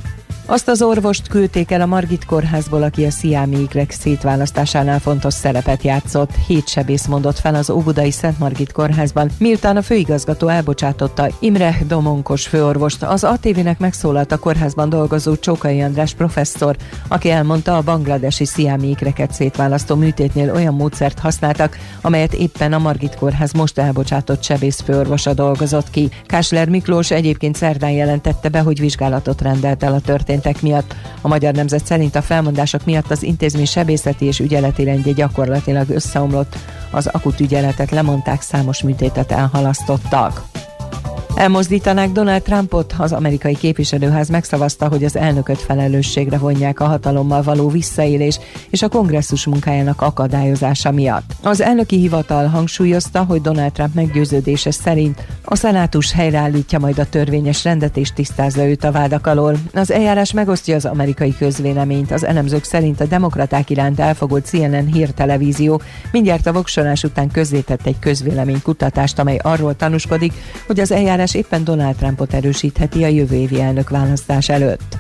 [0.48, 5.84] Azt az orvost küldték el a Margit kórházból, aki a sziámi ikrek szétválasztásánál fontos szerepet
[5.84, 6.30] játszott.
[6.48, 12.48] Hét sebész mondott fel az Óbudai Szent Margit kórházban, miután a főigazgató elbocsátotta Imre Domonkos
[12.56, 13.04] főorvost.
[13.04, 16.76] Az ATV-nek megszólalt a kórházban dolgozó Csókai András professzor,
[17.08, 23.16] aki elmondta, a bangladesi sziámi ikreket szétválasztó műtétnél olyan módszert használtak, amelyet éppen a Margit
[23.16, 26.10] kórház most elbocsátott sebész főorvosa dolgozott ki.
[26.26, 30.96] Kásler Miklós egyébként szerdán jelentette be, hogy vizsgálatot rendelt el a történtek miatt.
[31.22, 36.56] A Magyar Nemzet szerint a felmondások miatt az intézmény sebészeti és ügyeleti rendje gyakorlatilag összeomlott.
[36.92, 40.44] Az akut ügyeletet lemondták, számos műtétet elhalasztottak.
[41.36, 47.70] Elmozdítanák Donald Trumpot, az amerikai képviselőház megszavazta, hogy az elnököt felelősségre vonják a hatalommal való
[47.70, 51.32] visszaélés és a kongresszus munkájának akadályozása miatt.
[51.44, 57.64] Az elnöki hivatal hangsúlyozta, hogy Donald Trump meggyőződése szerint a szenátus helyreállítja majd a törvényes
[57.64, 59.58] rendet és tisztázza őt a vádak alól.
[59.74, 62.12] Az eljárás megosztja az amerikai közvéleményt.
[62.12, 68.00] Az elemzők szerint a demokraták iránt elfogult CNN hírtelevízió mindjárt a voksolás után közzétett egy
[68.00, 70.34] közvéleménykutatást, amely arról tanúskodik,
[70.68, 74.98] hogy az eljárás időjárás éppen Donald Trumpot erősítheti a jövő évi elnökválasztás előtt.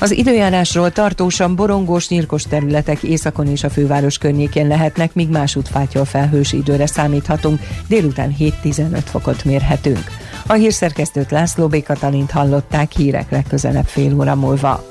[0.00, 6.04] Az időjárásról tartósan borongós, nyírkos területek északon és a főváros környékén lehetnek, míg másút fátyol
[6.04, 10.04] felhős időre számíthatunk, délután 7-15 fokot mérhetünk.
[10.46, 11.82] A hírszerkesztőt László B.
[11.82, 14.84] Katalint hallották hírek legközelebb fél óra múlva.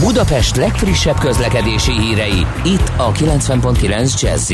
[0.00, 4.52] Budapest legfrissebb közlekedési hírei, itt a 90.9 jazz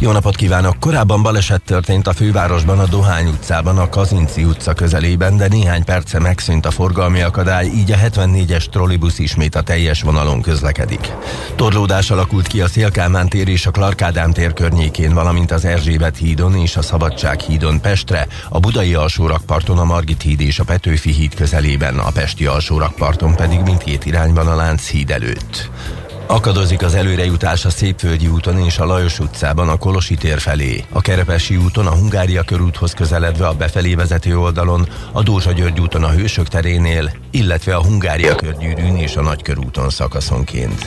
[0.00, 0.80] jó napot kívánok!
[0.80, 6.18] Korábban baleset történt a fővárosban a Dohány utcában, a Kazinci utca közelében, de néhány perce
[6.18, 11.12] megszűnt a forgalmi akadály, így a 74-es trollibusz ismét a teljes vonalon közlekedik.
[11.56, 16.56] Torlódás alakult ki a Szélkámán tér és a Klarkádám tér környékén, valamint az Erzsébet hídon
[16.56, 21.34] és a Szabadság hídon Pestre, a Budai alsórakparton a Margit híd és a Petőfi híd
[21.34, 25.70] közelében, a Pesti alsórakparton pedig mindkét irányban a Lánchíd előtt.
[26.30, 30.84] Akadozik az előrejutás a Szépföldi úton és a Lajos utcában a Kolosi tér felé.
[30.92, 36.04] A Kerepesi úton a Hungária körúthoz közeledve a befelé vezető oldalon, a Dózsa György úton
[36.04, 40.84] a Hősök terénél, illetve a Hungária körgyűrűn és a Nagykörúton szakaszonként.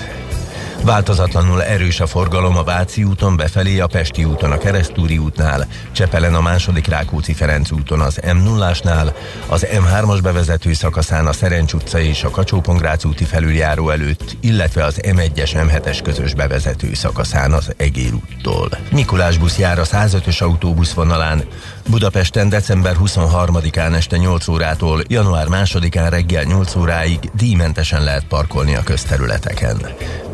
[0.84, 6.36] Változatlanul erős a forgalom a Váci úton befelé, a Pesti úton a Keresztúri útnál, Csepelen
[6.36, 9.13] a második Rákóczi Ferenc úton az M0-ásnál,
[9.48, 12.62] az M3-as bevezető szakaszán a Szerencs utca és a kacsó
[13.04, 18.70] úti felüljáró előtt, illetve az M1-es M7-es közös bevezető szakaszán az Egér úttól.
[18.91, 21.44] Mikulás busz jár a 105-ös autóbuszvonalán,
[21.89, 28.84] Budapesten december 23-án este 8 órától január 2-án reggel 8 óráig díjmentesen lehet parkolni a
[28.84, 29.78] közterületeken.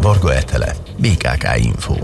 [0.01, 1.95] Varga Etele, BKK Info.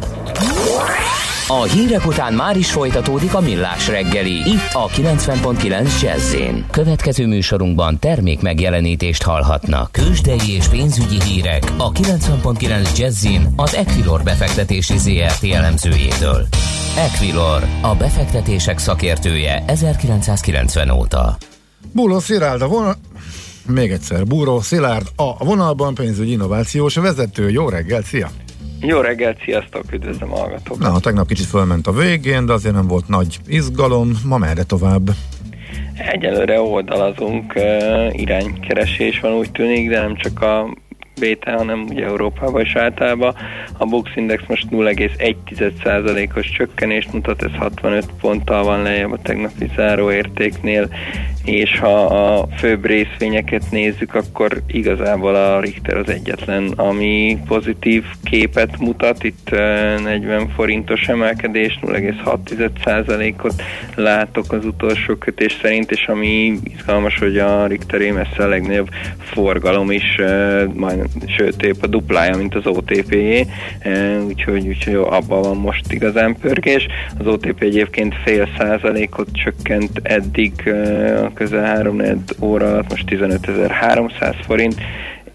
[1.48, 6.36] A hírek után már is folytatódik a millás reggeli, itt a 90.9 jazz
[6.72, 9.92] Következő műsorunkban termék megjelenítést hallhatnak.
[9.92, 16.48] Kősdei és pénzügyi hírek a 90.9 jazz az Equilor befektetési ZRT elemzőjétől.
[16.98, 21.38] Equilor, a befektetések szakértője 1990 óta.
[21.92, 22.96] Búló a vonal...
[23.68, 27.50] Még egyszer, Búró Szilárd a vonalban pénzügyi innovációs vezető.
[27.50, 28.30] Jó reggel, szia!
[28.86, 30.92] Jó reggelt, sziasztok, üdvözlöm a hallgatókat.
[30.92, 34.12] Na, tegnap kicsit fölment a végén, de azért nem volt nagy izgalom.
[34.26, 35.10] Ma merre tovább?
[36.12, 37.54] Egyelőre oldalazunk,
[38.12, 40.74] iránykeresés van úgy tűnik, de nem csak a
[41.20, 43.36] BT, hanem ugye Európában is általában.
[43.78, 50.90] A Bux Index most 0,1%-os csökkenést mutat, ez 65 ponttal van lejjebb a tegnapi záróértéknél,
[51.46, 58.80] és ha a főbb részvényeket nézzük, akkor igazából a Richter az egyetlen, ami pozitív képet
[58.80, 63.62] mutat, itt 40 forintos emelkedés, 0,6%-ot
[63.96, 69.92] látok az utolsó kötés szerint, és ami izgalmas, hogy a Richter messze a legnagyobb forgalom
[69.92, 70.16] is,
[70.74, 71.06] majd,
[71.38, 73.46] sőt, épp a duplája, mint az OTP-jé,
[74.28, 76.88] úgyhogy, úgyhogy abban van most igazán pörgés.
[77.20, 80.74] Az OTP egyébként fél százalékot csökkent eddig
[81.34, 82.02] közel 3
[82.40, 84.76] óra alatt, most 15.300 forint,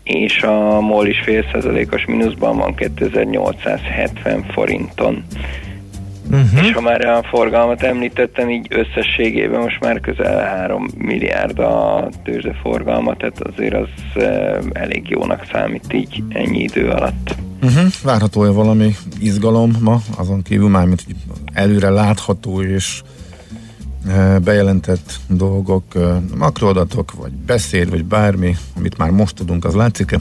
[0.02, 5.24] és a MOL is fél százalékos mínuszban van 2870 forinton.
[6.30, 6.66] Uh-huh.
[6.66, 12.54] És ha már a forgalmat említettem, így összességében most már közel 3 milliárd a tőzsde
[12.62, 14.22] forgalma, tehát azért az
[14.72, 17.34] elég jónak számít így ennyi idő alatt.
[17.62, 17.86] Uh-huh.
[18.02, 21.04] Várható-e valami izgalom ma, azon kívül már, mint
[21.52, 23.02] előre látható és
[24.42, 25.84] bejelentett dolgok,
[26.36, 30.18] makroadatok, vagy beszéd, vagy bármi, amit már most tudunk, az látszik-e?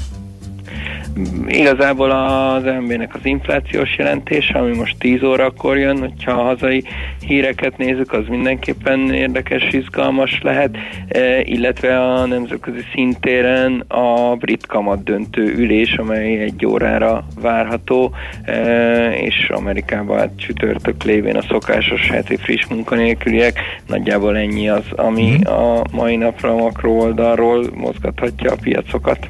[1.47, 6.84] Igazából az MB-nek az inflációs jelentése, ami most 10 órakor jön, hogyha a hazai
[7.19, 10.77] híreket nézzük, az mindenképpen érdekes, izgalmas lehet,
[11.08, 18.12] e, illetve a nemzetközi szintéren a brit kamat döntő ülés, amely egy órára várható,
[18.43, 25.32] e, és Amerikában hát csütörtök lévén a szokásos heti friss munkanélküliek, nagyjából ennyi az, ami
[25.32, 25.53] mhm.
[25.53, 29.27] a mai napra makro oldalról mozgathatja a piacokat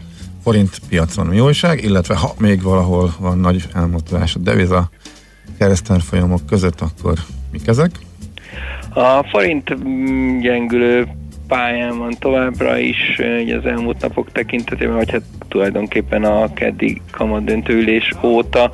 [0.47, 4.89] forint piacon mi újság, illetve ha még valahol van nagy elmozdulás a deviza
[5.57, 7.13] keresztárfolyamok között, akkor
[7.51, 7.91] mik ezek?
[8.93, 9.73] A forint
[10.41, 11.07] gyengülő
[11.47, 18.12] pályán van továbbra is, ugye az elmúlt napok tekintetében, vagy hát tulajdonképpen a keddi kamadöntőülés
[18.21, 18.71] óta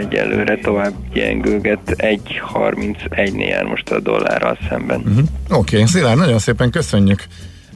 [0.00, 5.00] egyelőre tovább gyengülget 1.31-nél jár most a dollárral szemben.
[5.00, 5.24] Uh-huh.
[5.50, 5.86] Oké, okay.
[5.86, 7.24] Szilárd, nagyon szépen köszönjük,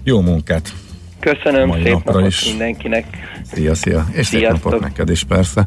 [0.05, 0.73] jó munkát!
[1.21, 2.49] Köszönöm, Mai szép napot is.
[2.49, 3.05] mindenkinek!
[3.53, 4.07] Szia, szia!
[4.13, 5.67] És szép napot neked is persze!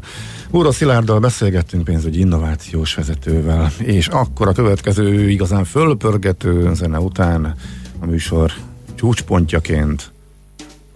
[0.50, 7.54] Úró Szilárddal beszélgettünk pénzügyi innovációs vezetővel, és akkor a következő igazán fölpörgető zene után
[8.00, 8.52] a műsor
[8.94, 10.12] csúcspontjaként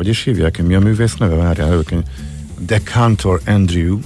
[0.03, 0.63] hogy is hívják?
[0.63, 1.35] Mi a művész neve?
[1.35, 2.09] Várjál, előként.
[2.59, 3.99] Decantor Andrew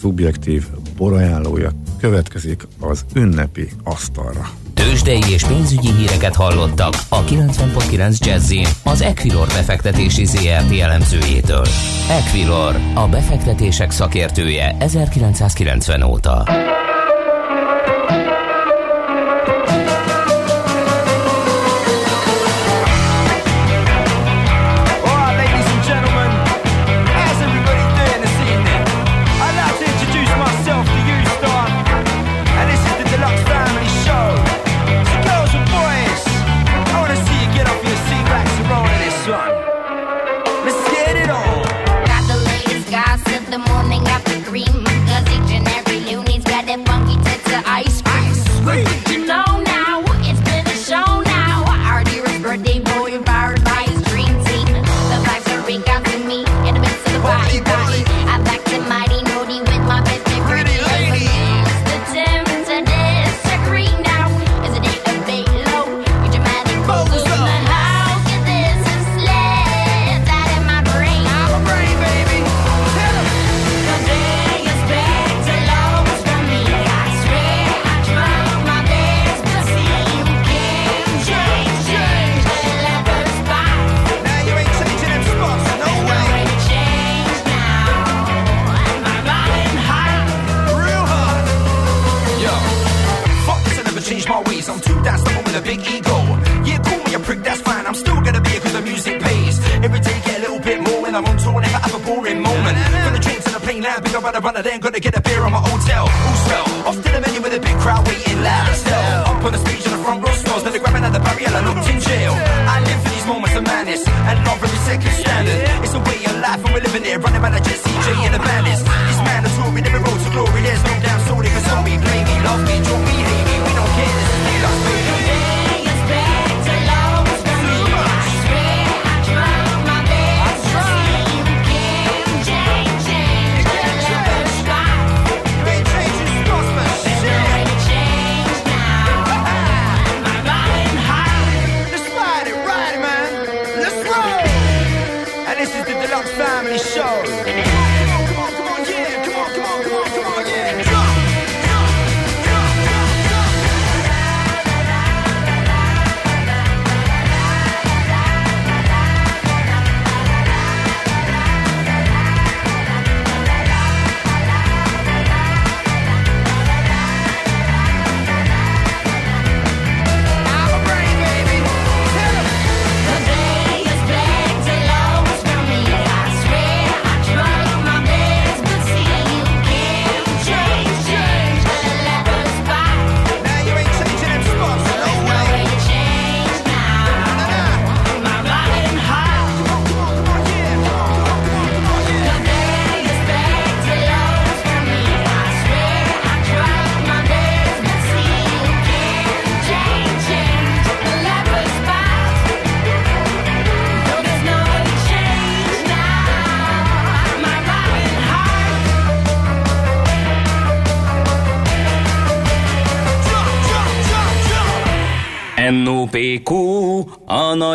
[0.00, 0.66] szubjektív
[0.96, 1.70] borajánlója
[2.00, 4.48] következik az ünnepi asztalra.
[4.74, 8.52] Tőzsdei és pénzügyi híreket hallottak a 90.9 jazz
[8.84, 11.66] az Equilor befektetési ZRT elemzőjétől.
[12.10, 16.44] Equilor, a befektetések szakértője 1990 óta.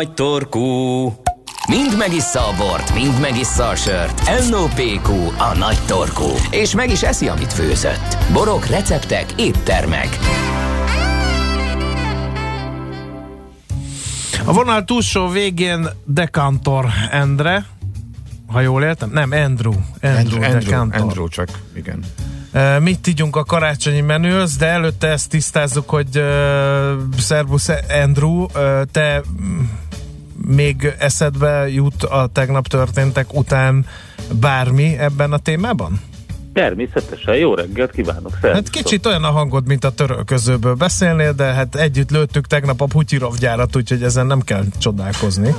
[0.02, 0.62] Nagy torkú.
[1.68, 4.48] Mind megissza a bort, mind megissza a sört.
[4.50, 6.28] NOPQ, a nagy torkú.
[6.50, 8.16] És meg is eszi, amit főzött.
[8.32, 10.18] Borok, receptek, éttermek.
[14.44, 17.66] A vonal túlsó végén Dekantor Endre,
[18.46, 19.10] ha jól értem?
[19.10, 19.72] Nem, Andrew.
[20.00, 21.00] Andrew, Andrew, Andrew, Dekantor.
[21.00, 22.04] Andrew csak, igen.
[22.80, 26.22] Mit tudjunk a karácsonyi menőhöz, de előtte ezt tisztázzuk, hogy uh,
[27.18, 27.70] szervusz
[28.02, 28.50] Andrew, uh,
[28.92, 29.22] te
[30.54, 33.86] még eszedbe jut a tegnap történtek után
[34.40, 36.00] bármi ebben a témában?
[36.52, 38.54] Természetesen, jó reggelt kívánok, szervusztok.
[38.54, 42.84] Hát kicsit olyan a hangod, mint a törölközőből beszélnél, de hát együtt lőttük tegnap a
[42.84, 45.54] Putyirov gyárat, úgyhogy ezen nem kell csodálkozni.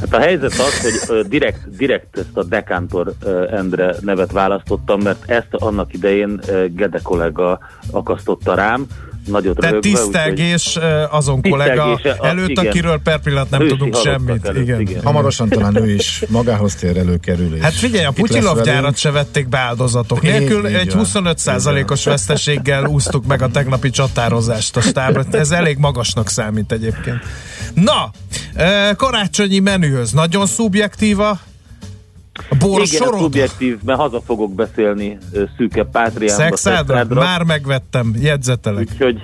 [0.00, 3.12] Hát a helyzet az, hogy direkt, direkt ezt a Dekantor
[3.50, 6.40] Endre nevet választottam, mert ezt annak idején
[6.74, 7.58] Gede kollega
[7.90, 8.86] akasztotta rám,
[9.26, 12.66] nagyot Tehát röhögve, tisztelgés uh, azon kollega előtt, igen.
[12.66, 14.44] akiről per pillanat nem Ősi tudunk semmit.
[14.44, 14.80] előtt, igen.
[14.80, 15.02] igen.
[15.02, 17.58] Hamarosan talán ő is magához tér előkerül.
[17.60, 21.04] Hát figyelj, a Putyilov gyárat se vették be áldozatok nélkül, egy van.
[21.12, 25.24] 25%-os veszteséggel úsztuk meg a tegnapi csatározást a stábra.
[25.30, 27.22] Ez elég magasnak számít egyébként.
[27.74, 28.10] Na,
[28.96, 30.12] karácsonyi menühöz.
[30.12, 31.40] Nagyon szubjektíva.
[32.50, 36.56] A bor Igen, szubjektív, mert haza fogok beszélni ö, szűkebb Pátriánba.
[36.56, 37.04] Szexádra?
[37.14, 38.88] Már megvettem, jegyzetelek.
[38.92, 39.20] Úgyhogy,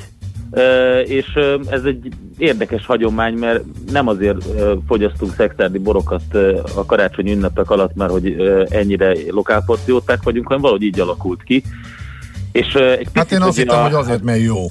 [1.05, 1.27] és
[1.71, 4.45] ez egy érdekes hagyomány, mert nem azért
[4.87, 6.35] fogyasztunk szexárdi borokat
[6.77, 8.37] a karácsonyi ünnepek alatt, mert hogy
[8.69, 11.63] ennyire lokálpatrióták vagyunk, hanem valahogy így alakult ki.
[12.53, 14.67] És egy Hát én azt hittem, a- hogy azért, mert jó.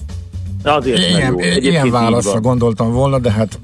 [0.63, 1.39] Azért, mert Ilyen, jó.
[1.39, 3.59] Egyébként ilyen válaszra gondoltam volna, de hát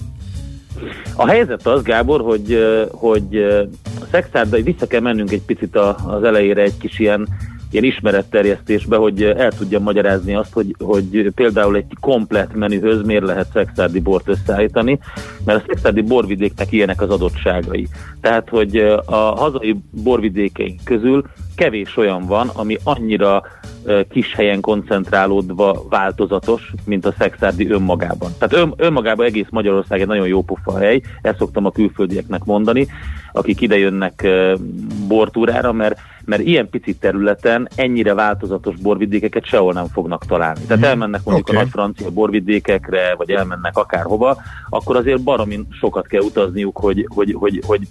[1.15, 3.61] A helyzet az, Gábor, hogy, hogy ö,
[4.01, 5.75] a szexárda, vissza kell mennünk egy picit
[6.05, 7.27] az elejére egy kis ilyen,
[7.71, 13.47] ilyen ismeretterjesztésbe, hogy el tudjam magyarázni azt, hogy, hogy például egy komplet menühöz miért lehet
[13.53, 14.99] szexárdi bort összeállítani,
[15.45, 17.88] mert a szexárdi borvidéknek ilyenek az adottságai.
[18.21, 21.23] Tehát, hogy a hazai borvidékeink közül
[21.55, 23.43] kevés olyan van, ami annyira
[24.09, 28.31] kis helyen koncentrálódva változatos, mint a szexárdi önmagában.
[28.38, 32.88] Tehát ön, önmagában egész Magyarország egy nagyon jó pofa hely, ezt szoktam a külföldieknek mondani,
[33.34, 34.27] akik idejönnek
[35.07, 40.59] bortúrára, mert, mert ilyen pici területen ennyire változatos borvidékeket sehol nem fognak találni.
[40.67, 41.57] Tehát elmennek mondjuk Oké.
[41.57, 44.38] a nagy francia borvidékekre, vagy elmennek akárhova,
[44.69, 47.88] akkor azért baromin sokat kell utazniuk, hogy, hogy, hogy, hogy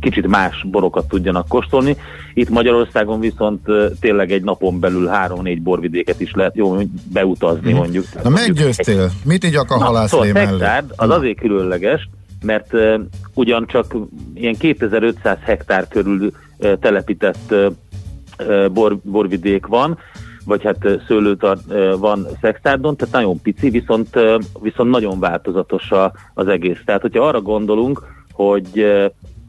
[0.00, 1.96] kicsit más borokat tudjanak kóstolni.
[2.34, 3.66] Itt Magyarországon viszont
[4.00, 6.76] tényleg egy napon belül három-négy borvidéket is lehet jó
[7.12, 8.04] beutazni mondjuk.
[8.22, 9.10] na meggyőztél.
[9.24, 10.58] Mit igyak a halászlé szóval mellé?
[10.58, 12.08] Szexárd az azért különleges,
[12.44, 13.00] mert uh,
[13.34, 13.96] ugyancsak
[14.34, 19.98] ilyen 2500 hektár körül uh, telepített uh, bor, borvidék van,
[20.44, 24.08] vagy hát ö, szőlőtar ö, van szexárdon, tehát nagyon pici, viszont,
[24.60, 26.78] viszont nagyon változatos a, az egész.
[26.84, 28.02] Tehát, hogyha arra gondolunk,
[28.32, 28.86] hogy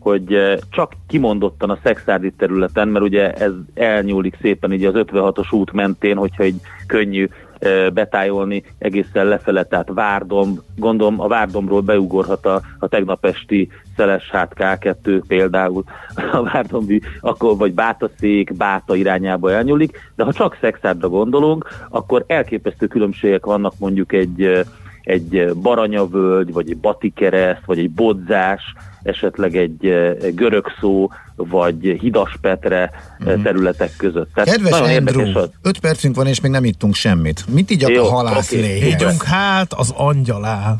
[0.03, 5.53] hogy ö, csak kimondottan a szexárdi területen, mert ugye ez elnyúlik szépen így az 56-os
[5.53, 6.55] út mentén, hogyha egy
[6.87, 7.27] könnyű
[7.59, 14.29] ö, betájolni egészen lefele, tehát Várdom, gondolom a Várdomról beugorhat a, a tegnap esti Szeles
[14.29, 15.83] hát K2 például,
[16.31, 22.87] a Várdombi, akkor vagy Bátaszék, Báta irányába elnyúlik, de ha csak szexárdra gondolunk, akkor elképesztő
[22.87, 24.61] különbségek vannak mondjuk egy ö,
[25.03, 28.73] egy baranyavölgy, vagy egy batikereszt, vagy egy bodzás,
[29.03, 32.91] esetleg egy eh, görög szó, vagy hidaspetre
[33.23, 33.41] mm.
[33.41, 34.33] területek között.
[34.33, 35.49] Tehát Kedves nagyon Andrew, az.
[35.61, 37.43] 5 percünk van, és még nem ittunk semmit.
[37.53, 38.77] Mit igyak Jó, a halászléhez?
[38.77, 38.87] oké.
[38.87, 40.75] Ígyunk hát az angyalá.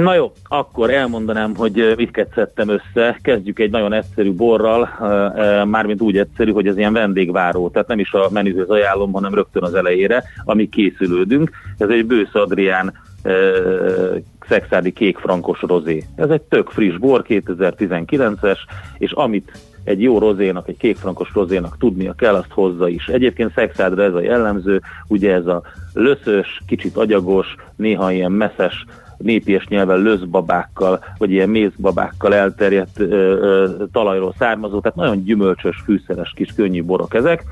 [0.00, 3.18] Na jó, akkor elmondanám, hogy eh, mit szedtem össze.
[3.22, 7.88] Kezdjük egy nagyon egyszerű borral, eh, eh, mármint úgy egyszerű, hogy ez ilyen vendégváró, tehát
[7.88, 11.50] nem is a menühöz ajánlom, hanem rögtön az elejére, amíg készülődünk.
[11.78, 12.92] Ez egy Bősz Adrián
[14.48, 16.04] szexádi kék frankos rozé.
[16.14, 18.58] Ez egy tök friss bor, 2019-es,
[18.98, 19.52] és amit
[19.84, 23.06] egy jó rozénak, egy kékfrankos rozénak tudnia kell, azt hozza is.
[23.06, 25.62] Egyébként szexádra ez a jellemző, ugye ez a
[25.94, 28.84] löszös, kicsit agyagos, néha ilyen messzes
[29.16, 36.32] népies nyelven löszbabákkal, vagy ilyen mézbabákkal elterjedt ö, ö, talajról származó, tehát nagyon gyümölcsös, fűszeres
[36.36, 37.44] kis könnyű borok ezek.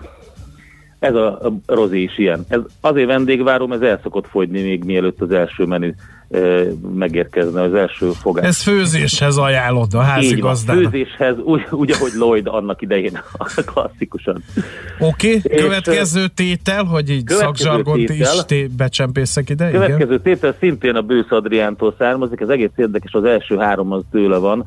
[1.00, 2.44] Ez a, rozé is ilyen.
[2.48, 5.92] Ez azért vendégvárom, ez el szokott fogyni még mielőtt az első menü
[6.28, 6.62] ö,
[6.94, 8.46] megérkezne, az első fogás.
[8.46, 10.82] Ez főzéshez ajánlod a Így házigazdának.
[10.82, 13.18] főzéshez, úgy, úgy, ahogy Lloyd annak idején
[13.72, 14.42] klasszikusan.
[14.98, 19.80] Oké, okay, És, következő tétel, hogy így szakzsargont is té- becsempészek ide, igen?
[19.80, 24.36] Következő tétel szintén a Bősz Adriántól származik, ez egész érdekes, az első három az tőle
[24.36, 24.64] van,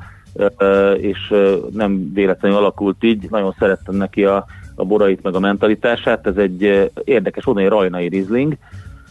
[0.97, 1.33] és
[1.73, 4.45] nem véletlenül alakult így, nagyon szerettem neki a,
[4.75, 8.57] a borait meg a mentalitását, ez egy ö, érdekes, onnan egy rajnai rizling,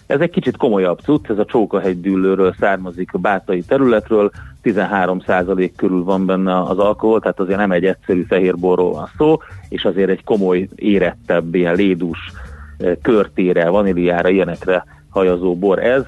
[0.06, 4.30] ez egy kicsit komolyabb cucc, ez a Csókahegy dűlőről származik, a bátai területről,
[4.62, 9.36] 13% körül van benne az alkohol, tehát azért nem egy egyszerű fehérborról van szó,
[9.68, 12.18] és azért egy komoly, érettebb, ilyen lédús
[12.78, 16.02] eh, körtére, vaníliára, ilyenekre hajazó bor ez.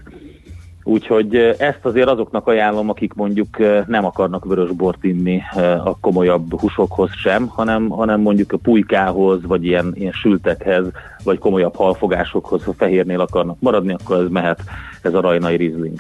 [0.87, 5.43] Úgyhogy ezt azért azoknak ajánlom, akik mondjuk nem akarnak vörös bort inni
[5.85, 10.85] a komolyabb húsokhoz sem, hanem, hanem mondjuk a pulykához, vagy ilyen, ilyen sültekhez,
[11.25, 14.61] vagy komolyabb halfogásokhoz, ha fehérnél akarnak maradni, akkor ez mehet
[15.03, 15.99] ez a rajnai rizling.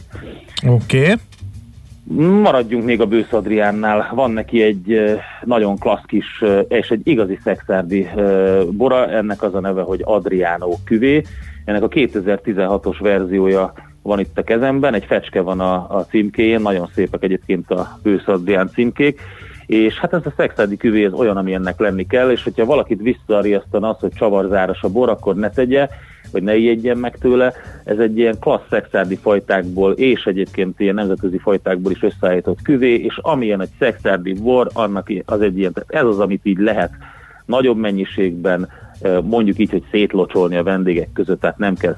[0.69, 1.01] Oké.
[1.01, 1.15] Okay.
[2.43, 4.11] Maradjunk még a Bősz Adriánnál.
[4.15, 5.01] Van neki egy
[5.45, 8.09] nagyon klassz kis és egy igazi szexárdi
[8.71, 11.23] bora, ennek az a neve, hogy Adriano küvé.
[11.65, 13.73] Ennek a 2016-os verziója
[14.05, 18.29] van itt a kezemben, egy fecske van a, a címkéjén, nagyon szépek egyébként a Bősz
[18.29, 19.21] Adrián címkék,
[19.67, 23.01] és hát ez a szexádi küvé ez olyan, ami ennek lenni kell, és hogyha valakit
[23.03, 25.89] visszariasztana az, hogy csavarzáros a bor, akkor ne tegye,
[26.33, 27.53] vagy ne ijedjen meg tőle.
[27.85, 33.19] Ez egy ilyen klassz szexárdi fajtákból, és egyébként ilyen nemzetközi fajtákból is összeállított küvé, és
[33.23, 36.91] amilyen egy szexárdi bor, annak az egy ilyen, tehát ez az, amit így lehet
[37.47, 38.69] nagyobb mennyiségben,
[39.23, 41.95] mondjuk így, hogy szétlocsolni a vendégek között, tehát nem kell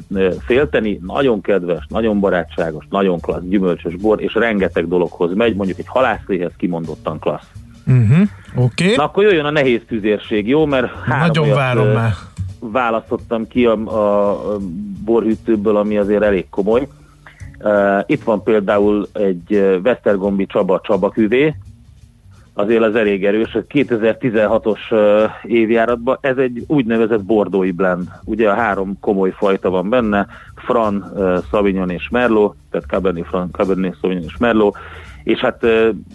[0.46, 5.88] félteni, nagyon kedves, nagyon barátságos, nagyon klassz, gyümölcsös bor, és rengeteg dologhoz megy, mondjuk egy
[5.88, 7.50] halászléhez kimondottan klassz.
[7.86, 8.28] Uh-huh.
[8.56, 8.84] Oké.
[8.84, 8.96] Okay.
[8.96, 10.66] Na akkor jöjjön a nehéz tüzérség, jó?
[10.66, 12.12] Mert három Nagyon olyat, várom már.
[12.60, 14.58] választottam ki a, a,
[15.04, 16.88] borhűtőből, ami azért elég komoly.
[17.60, 21.54] Uh, itt van például egy Vesztergombi Csaba Csaba küvé,
[22.58, 28.08] azért az elég erős, a 2016-os uh, évjáratban ez egy úgynevezett bordói blend.
[28.24, 31.12] Ugye a három komoly fajta van benne, Fran,
[31.50, 34.76] Sauvignon és Merlot, tehát Cabernet Franc, Cabernet Sauvignon és Merlot,
[35.24, 35.64] és hát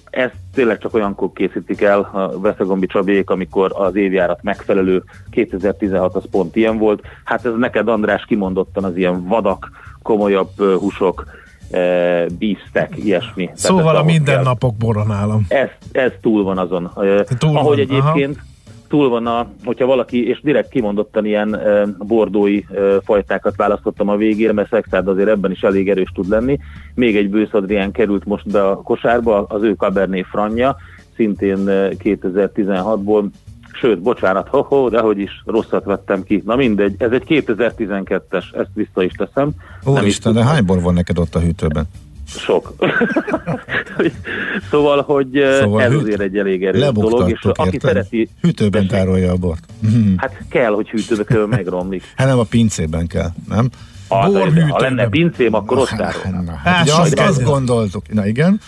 [0.09, 6.23] ezt tényleg csak olyankor készítik el a Veszegombi Csabék, amikor az évjárat megfelelő 2016 az
[6.31, 7.01] pont ilyen volt.
[7.23, 9.69] Hát ez neked András kimondottan az ilyen vadak,
[10.01, 11.25] komolyabb húsok,
[11.73, 13.43] uh, beefsteak, ilyesmi.
[13.43, 14.15] Tehát Szóval ez a ahhoz kell.
[14.15, 15.45] mindennapok bora nálam.
[15.47, 16.91] Ez, ez túl van azon.
[16.93, 18.39] Túl Túl Ahogy van, egyébként
[18.91, 22.63] túl van a, hogyha valaki, és direkt kimondottan ilyen e, bordói e,
[23.03, 26.59] fajtákat választottam a végére, mert Szexárd azért ebben is elég erős tud lenni.
[26.95, 30.75] Még egy Bősz Adrián került most be a kosárba, az ő Cabernet Franja,
[31.15, 33.23] szintén e, 2016-ból,
[33.73, 36.43] sőt, bocsánat, ho-ho, de hogy is rosszat vettem ki.
[36.45, 39.49] Na mindegy, ez egy 2012-es, ezt vissza is teszem.
[39.83, 41.85] Úristen, de hány bor van neked ott a hűtőben?
[42.27, 42.73] sok.
[44.71, 47.89] szóval, hogy Szóval szóval ez hűt- azért egy elég erős dolog, és Lebuktattuk, aki érted?
[47.89, 48.89] szereti, Hűtőben Tessék?
[48.89, 49.63] tárolja a bort.
[49.79, 50.13] Mhm.
[50.17, 52.03] hát kell, hogy hűtőbe megromlik.
[52.15, 53.69] Hát nem a pincében kell, nem?
[54.07, 54.69] Ha, Borhűtőben.
[54.69, 56.41] ha lenne pincém, akkor ott Hát, tárol.
[56.41, 58.13] na, Hát, hát, ugye azt, azt gondoltuk.
[58.13, 58.59] Na igen,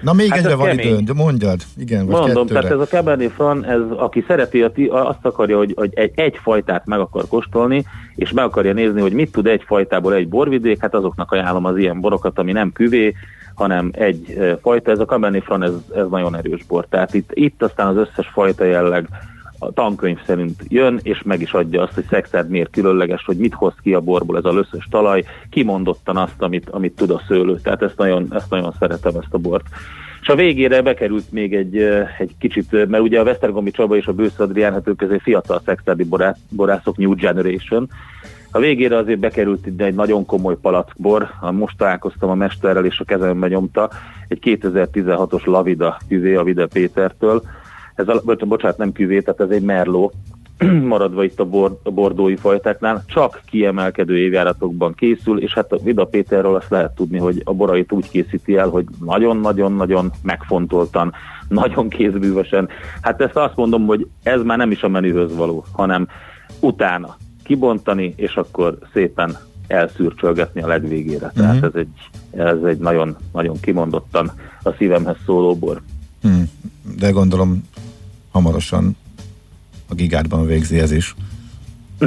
[0.00, 0.98] Na még Hát egyre van kemény.
[0.98, 1.60] időd, mondjad.
[1.76, 2.60] Igen, vagy Mondom, kettőre.
[2.60, 6.86] tehát ez a Cabernet Franc, ez, aki szereti, azt akarja, hogy, hogy egy, egy fajtát
[6.86, 7.84] meg akar kóstolni,
[8.14, 11.76] és meg akarja nézni, hogy mit tud egy fajtából egy borvidék, hát azoknak ajánlom az
[11.76, 13.14] ilyen borokat, ami nem küvé,
[13.54, 14.90] hanem egy eh, fajta.
[14.90, 16.86] Ez a Cabernet Franc, ez, ez nagyon erős bor.
[16.88, 19.08] Tehát itt, itt aztán az összes fajta jelleg
[19.62, 23.54] a tankönyv szerint jön, és meg is adja azt, hogy szexárd miért különleges, hogy mit
[23.54, 27.58] hoz ki a borból ez a löszös talaj, kimondottan azt, amit, amit tud a szőlő.
[27.62, 29.64] Tehát ezt nagyon, ezt nagyon szeretem, ezt a bort.
[30.20, 31.76] És a végére bekerült még egy,
[32.18, 35.62] egy kicsit, mert ugye a Vesztergomi Csaba és a Bősz Adrián, hát ők azért fiatal
[35.64, 37.88] szexárdi borász, borászok, New Generation.
[38.50, 43.04] A végére azért bekerült ide egy nagyon komoly palackbor, most találkoztam a mesterrel, és a
[43.04, 43.90] kezembe nyomta
[44.28, 47.42] egy 2016-os Lavida küvé a Vida Pétertől.
[48.00, 50.12] Ez a, bocs- bocsánat, nem küvé, tehát ez egy merló,
[50.94, 56.04] maradva itt a, bor, a bordói fajtáknál, csak kiemelkedő évjáratokban készül, és hát a Vida
[56.04, 61.12] Péterről azt lehet tudni, hogy a borait úgy készíti el, hogy nagyon-nagyon-nagyon megfontoltan,
[61.48, 62.68] nagyon kézbűvösen.
[63.00, 66.08] Hát ezt azt mondom, hogy ez már nem is a menühöz való, hanem
[66.60, 69.36] utána kibontani, és akkor szépen
[69.66, 71.32] elszürcsölgetni a legvégére.
[71.34, 71.64] Tehát Mhm.
[71.64, 71.88] ez egy,
[72.30, 74.30] ez egy nagyon, nagyon kimondottan
[74.62, 75.80] a szívemhez szóló bor.
[76.22, 76.28] Hm,
[76.98, 77.62] de gondolom
[78.30, 78.96] hamarosan
[79.88, 81.14] a gigádban végzi ez is.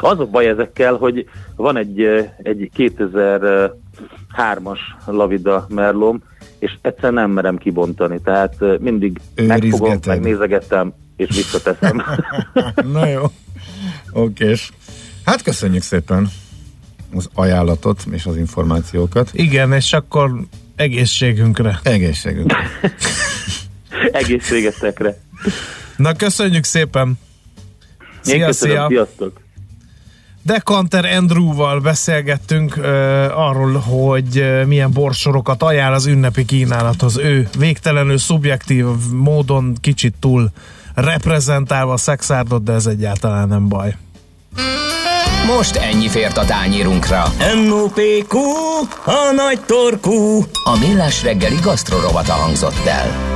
[0.00, 2.00] Az a baj ezekkel, hogy van egy,
[2.42, 6.22] egy 2003-as Lavida Merlom,
[6.58, 10.06] és egyszer nem merem kibontani, tehát eh, mindig megfogom, Őrizgeted.
[10.06, 12.02] megnézegettem, és visszateszem.
[12.92, 13.22] Na jó,
[14.12, 14.72] okés.
[15.24, 16.28] Hát köszönjük szépen
[17.14, 19.30] az ajánlatot és az információkat.
[19.32, 20.30] Igen, és akkor
[20.76, 21.80] egészségünkre.
[21.82, 22.58] Egészségünkre.
[24.12, 25.18] Egészségetekre.
[25.96, 27.18] Na, köszönjük szépen!
[27.98, 28.86] Én Szia, köszönöm, szia!
[28.88, 29.42] sziasztok!
[30.42, 32.84] Dekanter Andrewval beszélgettünk uh,
[33.38, 37.18] arról, hogy uh, milyen borsorokat ajánl az ünnepi kínálathoz.
[37.18, 40.50] Ő végtelenül szubjektív módon kicsit túl
[40.94, 43.96] reprezentálva a szexárdot, de ez egyáltalán nem baj.
[45.46, 47.22] Most ennyi fért a tányírunkra.
[47.64, 48.38] M.O.P.Q.
[49.04, 50.44] A nagy torkú.
[50.64, 53.34] A millás reggeli gasztrorovata hangzott el.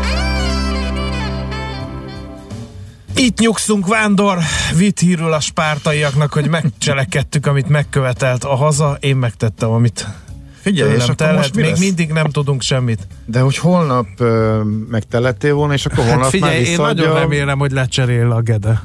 [3.18, 4.38] Itt nyugszunk, Vándor!
[4.76, 10.06] Vitt hírül a spártaiaknak, hogy megcselekedtük, amit megkövetelt a haza, én megtettem, amit
[10.68, 11.80] Figyelj, és akkor most mi Még lesz?
[11.80, 13.06] mindig nem tudunk semmit.
[13.26, 14.60] De hogy holnap ö,
[14.90, 17.04] meg te lettél volna, és akkor holnap Hát figyelj, már én visszaadja...
[17.04, 18.82] nagyon remélem, hogy lecserél a Gede.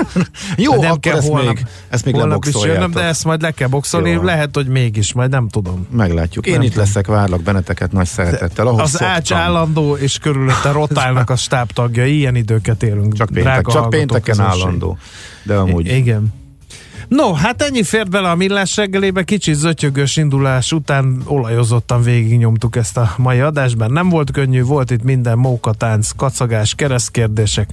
[0.56, 3.24] Jó, De nem akkor kell ezt holnap, még, ezt még holnap is jönnöm, de ezt
[3.24, 4.10] majd le kell boxolni.
[4.10, 4.22] Jó.
[4.22, 5.86] Lehet, hogy mégis, majd nem tudom.
[5.90, 6.46] Meglátjuk.
[6.46, 6.84] Én Nem itt tudom.
[6.84, 8.66] leszek, várlak benneteket nagy szeretettel.
[8.66, 9.08] Ahogy az szoktam.
[9.08, 12.16] ács állandó, és körülötte rotálnak a stábtagjai.
[12.16, 13.14] Ilyen időket élünk.
[13.14, 14.60] Csak, péntek, csak pénteken közönség.
[14.62, 14.98] állandó.
[15.42, 15.86] De amúgy...
[15.86, 16.34] I- igen.
[17.08, 22.96] No, hát ennyi fért bele a millás reggelébe, kicsit zötyögös indulás után olajozottan végignyomtuk ezt
[22.96, 23.92] a mai adásban.
[23.92, 27.70] Nem volt könnyű, volt itt minden mókatánc, kacagás, keresztkérdések.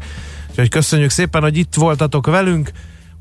[0.50, 2.72] Úgyhogy köszönjük szépen, hogy itt voltatok velünk.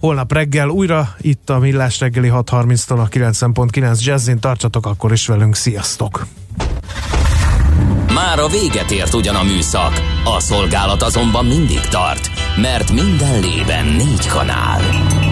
[0.01, 4.41] Holnap reggel újra itt a Millás reggeli 6.30-tól a 90.9 Jazzin.
[4.41, 5.55] Tartsatok akkor is velünk.
[5.55, 6.27] Sziasztok!
[8.15, 9.93] Már a véget ért ugyan a műszak,
[10.25, 14.81] a szolgálat azonban mindig tart, mert minden lében négy kanál.